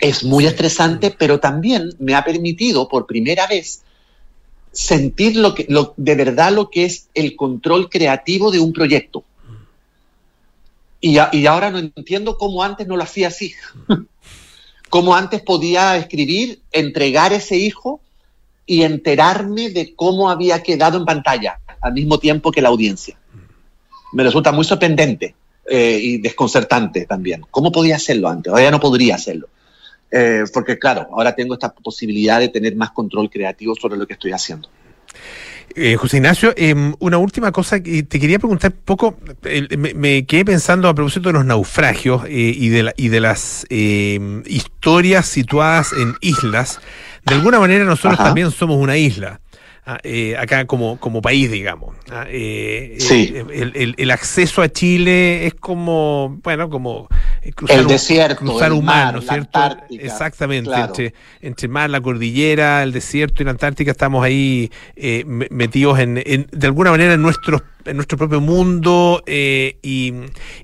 [0.00, 3.82] es muy estresante, pero también me ha permitido por primera vez
[4.72, 9.22] sentir lo que, lo, de verdad lo que es el control creativo de un proyecto.
[11.00, 13.54] Y, a- y ahora no entiendo cómo antes no lo hacía así.
[14.88, 18.00] Cómo antes podía escribir, entregar ese hijo
[18.66, 23.18] y enterarme de cómo había quedado en pantalla al mismo tiempo que la audiencia.
[24.12, 25.34] Me resulta muy sorprendente
[25.68, 27.44] eh, y desconcertante también.
[27.50, 28.50] ¿Cómo podía hacerlo antes?
[28.50, 29.48] Ahora ya no podría hacerlo.
[30.10, 34.14] Eh, porque claro, ahora tengo esta posibilidad de tener más control creativo sobre lo que
[34.14, 34.68] estoy haciendo.
[35.74, 39.94] Eh, José Ignacio, em, una última cosa que te quería preguntar un poco, eh, me,
[39.94, 43.64] me quedé pensando a propósito de los naufragios eh, y, de la- y de las
[43.70, 46.80] em, historias situadas en islas.
[47.24, 48.24] De alguna manera nosotros Ajá.
[48.24, 49.40] también somos una isla.
[49.90, 51.96] ah, eh, acá como, como país, digamos.
[52.10, 53.32] ah, eh, Sí.
[53.52, 57.08] el, el- el acceso a Chile es como, bueno, como
[57.54, 59.50] cruzar El desierto, cruzar el mar, mar, ¿no es la cierto?
[60.06, 60.86] Exactamente, claro.
[60.86, 65.98] entre, entre mar, la cordillera, el desierto y la Antártica estamos ahí eh, me- metidos
[65.98, 70.12] en, en- de alguna manera en nuestro, en nuestro propio mundo eh, y,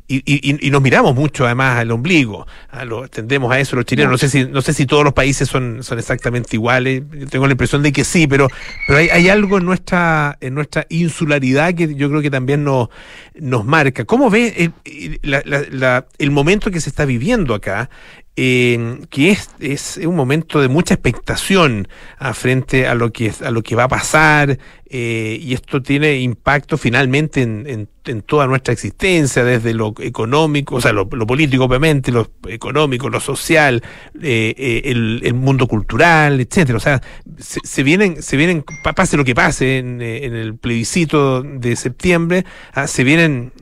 [0.08, 2.46] y- y- y nos miramos mucho además al ombligo.
[2.70, 4.12] Ah, lo- tendemos a eso los chilenos.
[4.12, 7.02] No sé si, no sé si todos los países son, son exactamente iguales.
[7.12, 8.48] Yo tengo la impresión de que sí, pero,
[8.86, 12.88] pero hay, hay algo en nuestra, en nuestra insularidad que yo creo que también nos,
[13.34, 14.04] nos marca.
[14.04, 17.88] ¿Cómo ve el, el- la- la- la- el momento que se está viviendo acá?
[18.36, 21.86] que es, es un momento de mucha expectación
[22.18, 24.58] a frente a lo que a lo que va a pasar
[24.90, 27.88] eh, y esto tiene impacto finalmente en, en-
[28.26, 33.82] toda nuestra existencia desde lo económico o sea lo, político obviamente lo económico lo social
[34.20, 37.00] eh, eh, el, el mundo cultural etcétera o sea
[37.38, 42.86] se, vienen se vienen pa- pase lo que pase en, el plebiscito de septiembre ah,
[42.88, 43.52] se vienen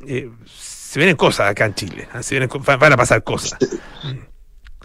[0.93, 3.59] se vienen cosas acá en Chile ah, se vienen van a pasar cosas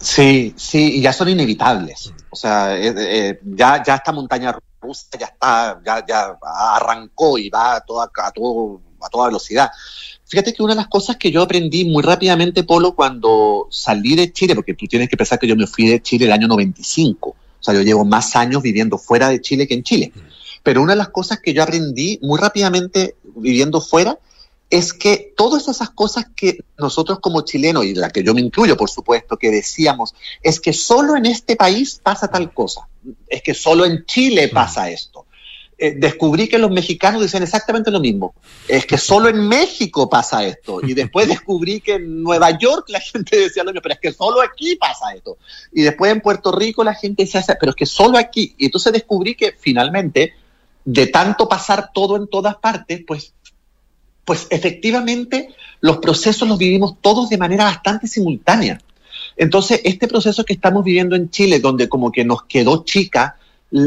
[0.00, 2.12] Sí, sí, y ya son inevitables.
[2.30, 7.50] O sea, eh, eh, ya, ya esta montaña rusa ya está, ya, ya arrancó y
[7.50, 9.70] va a toda, a, todo, a toda velocidad.
[10.26, 14.32] Fíjate que una de las cosas que yo aprendí muy rápidamente, Polo, cuando salí de
[14.32, 17.30] Chile, porque tú tienes que pensar que yo me fui de Chile el año 95,
[17.30, 20.12] o sea, yo llevo más años viviendo fuera de Chile que en Chile.
[20.62, 24.18] Pero una de las cosas que yo aprendí muy rápidamente viviendo fuera
[24.70, 28.76] es que todas esas cosas que nosotros como chilenos, y la que yo me incluyo,
[28.76, 32.86] por supuesto, que decíamos, es que solo en este país pasa tal cosa,
[33.28, 35.24] es que solo en Chile pasa esto.
[35.80, 38.34] Eh, descubrí que los mexicanos dicen exactamente lo mismo,
[38.66, 43.00] es que solo en México pasa esto, y después descubrí que en Nueva York la
[43.00, 45.38] gente decía lo mismo, pero es que solo aquí pasa esto,
[45.72, 48.92] y después en Puerto Rico la gente decía, pero es que solo aquí, y entonces
[48.92, 50.34] descubrí que finalmente,
[50.84, 53.34] de tanto pasar todo en todas partes, pues
[54.28, 55.48] pues efectivamente
[55.80, 58.78] los procesos los vivimos todos de manera bastante simultánea.
[59.38, 63.38] Entonces, este proceso que estamos viviendo en Chile, donde como que nos quedó chica
[63.72, 63.78] eh,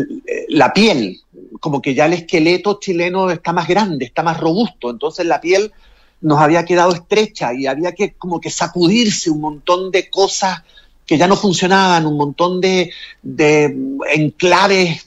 [0.50, 1.20] la piel,
[1.60, 5.72] como que ya el esqueleto chileno está más grande, está más robusto, entonces la piel
[6.22, 10.64] nos había quedado estrecha y había que como que sacudirse un montón de cosas
[11.06, 13.78] que ya no funcionaban, un montón de, de
[14.16, 15.06] enclaves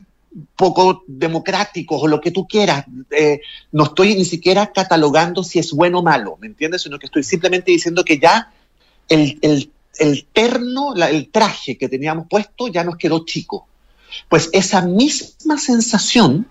[0.57, 2.85] poco democráticos o lo que tú quieras.
[3.11, 3.41] Eh,
[3.73, 6.83] no estoy ni siquiera catalogando si es bueno o malo, ¿me entiendes?
[6.83, 8.53] Sino que estoy simplemente diciendo que ya
[9.09, 13.69] el, el, el terno, la, el traje que teníamos puesto ya nos quedó chico.
[14.29, 16.49] Pues esa misma sensación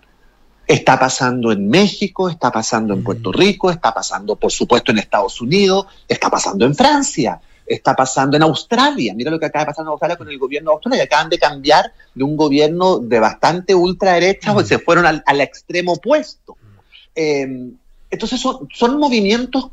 [0.67, 5.41] está pasando en México, está pasando en Puerto Rico, está pasando, por supuesto, en Estados
[5.41, 9.13] Unidos, está pasando en Francia está pasando en Australia.
[9.15, 11.03] Mira lo que acaba de pasar en Australia con el gobierno de Australia.
[11.03, 15.93] Acaban de cambiar de un gobierno de bastante ultraderecha, pues se fueron al, al extremo
[15.93, 16.57] opuesto.
[17.15, 17.71] Eh,
[18.09, 19.71] entonces son, son movimientos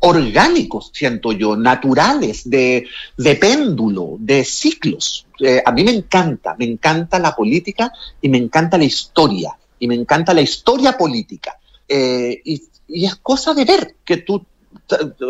[0.00, 5.26] orgánicos, siento yo, naturales, de, de péndulo, de ciclos.
[5.40, 9.88] Eh, a mí me encanta, me encanta la política y me encanta la historia, y
[9.88, 11.58] me encanta la historia política.
[11.88, 14.44] Eh, y, y, es cosa de ver que tú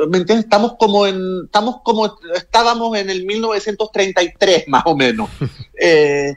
[0.08, 0.44] ¿me entiendes?
[0.44, 5.28] Estamos como en, estamos como estábamos en el 1933 más o menos.
[5.80, 6.34] Eh,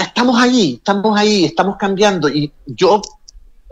[0.00, 3.00] estamos ahí, estamos ahí, estamos cambiando y yo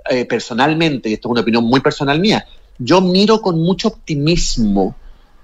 [0.09, 2.47] eh, personalmente, y esto es una opinión muy personal mía,
[2.79, 4.95] yo miro con mucho optimismo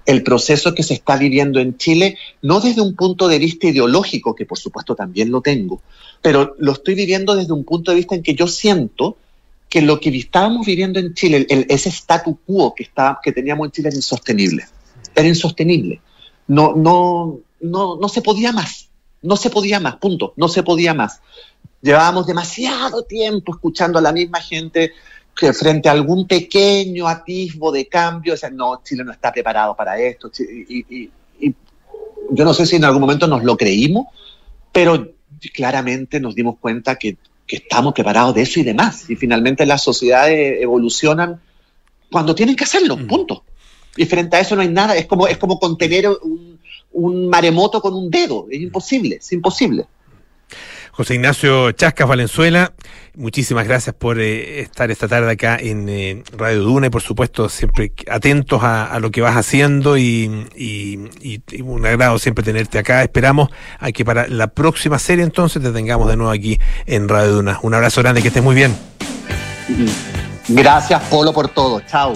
[0.05, 4.33] el proceso que se está viviendo en Chile, no desde un punto de vista ideológico,
[4.33, 5.81] que por supuesto también lo tengo,
[6.21, 9.17] pero lo estoy viviendo desde un punto de vista en que yo siento
[9.69, 13.65] que lo que estábamos viviendo en Chile, el, ese statu quo que, está, que teníamos
[13.67, 14.65] en Chile era insostenible.
[15.15, 16.01] Era insostenible.
[16.47, 18.89] No, no, no, no se podía más.
[19.21, 20.33] No se podía más, punto.
[20.35, 21.21] No se podía más.
[21.81, 24.91] Llevábamos demasiado tiempo escuchando a la misma gente
[25.35, 29.99] que frente a algún pequeño atisbo de cambio, decían, no, Chile no está preparado para
[29.99, 30.31] esto.
[30.39, 31.55] Y, y, y,
[32.31, 34.07] yo no sé si en algún momento nos lo creímos,
[34.71, 35.13] pero
[35.53, 37.17] claramente nos dimos cuenta que
[37.53, 39.07] que estamos preparados de eso y demás.
[39.09, 41.39] Y finalmente las sociedades evolucionan
[42.11, 43.43] cuando tienen que hacerlo, punto.
[43.95, 46.59] Y frente a eso no hay nada, es como, es como contener un,
[46.93, 49.85] un maremoto con un dedo, es imposible, es imposible.
[50.95, 52.71] José Ignacio Chascas Valenzuela,
[53.15, 57.49] muchísimas gracias por eh, estar esta tarde acá en eh, Radio Duna y por supuesto
[57.49, 63.01] siempre atentos a, lo que vas haciendo y, y, y, un agrado siempre tenerte acá.
[63.01, 67.31] Esperamos a que para la próxima serie entonces te tengamos de nuevo aquí en Radio
[67.31, 67.59] Duna.
[67.63, 68.77] Un abrazo grande, que estés muy bien.
[70.47, 72.13] Gracias Polo por todo, chao.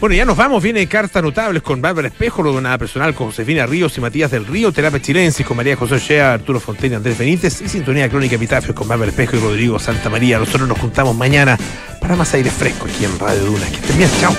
[0.00, 0.62] Bueno, ya nos vamos.
[0.62, 4.46] Viene Cartas Notables con Bárbara Espejo, luego nada personal con Josefina Ríos y Matías del
[4.46, 8.76] Río, Terapia Chilensis con María José Shea, Arturo Fontaine, Andrés Benítez y Sintonía Crónica Epitafios
[8.76, 10.38] con Bárbara Espejo y Rodrigo Santa María.
[10.38, 11.58] Nosotros nos juntamos mañana
[12.00, 13.66] para más aire fresco aquí en Radio Duna.
[13.66, 14.34] Que estén bien, chao.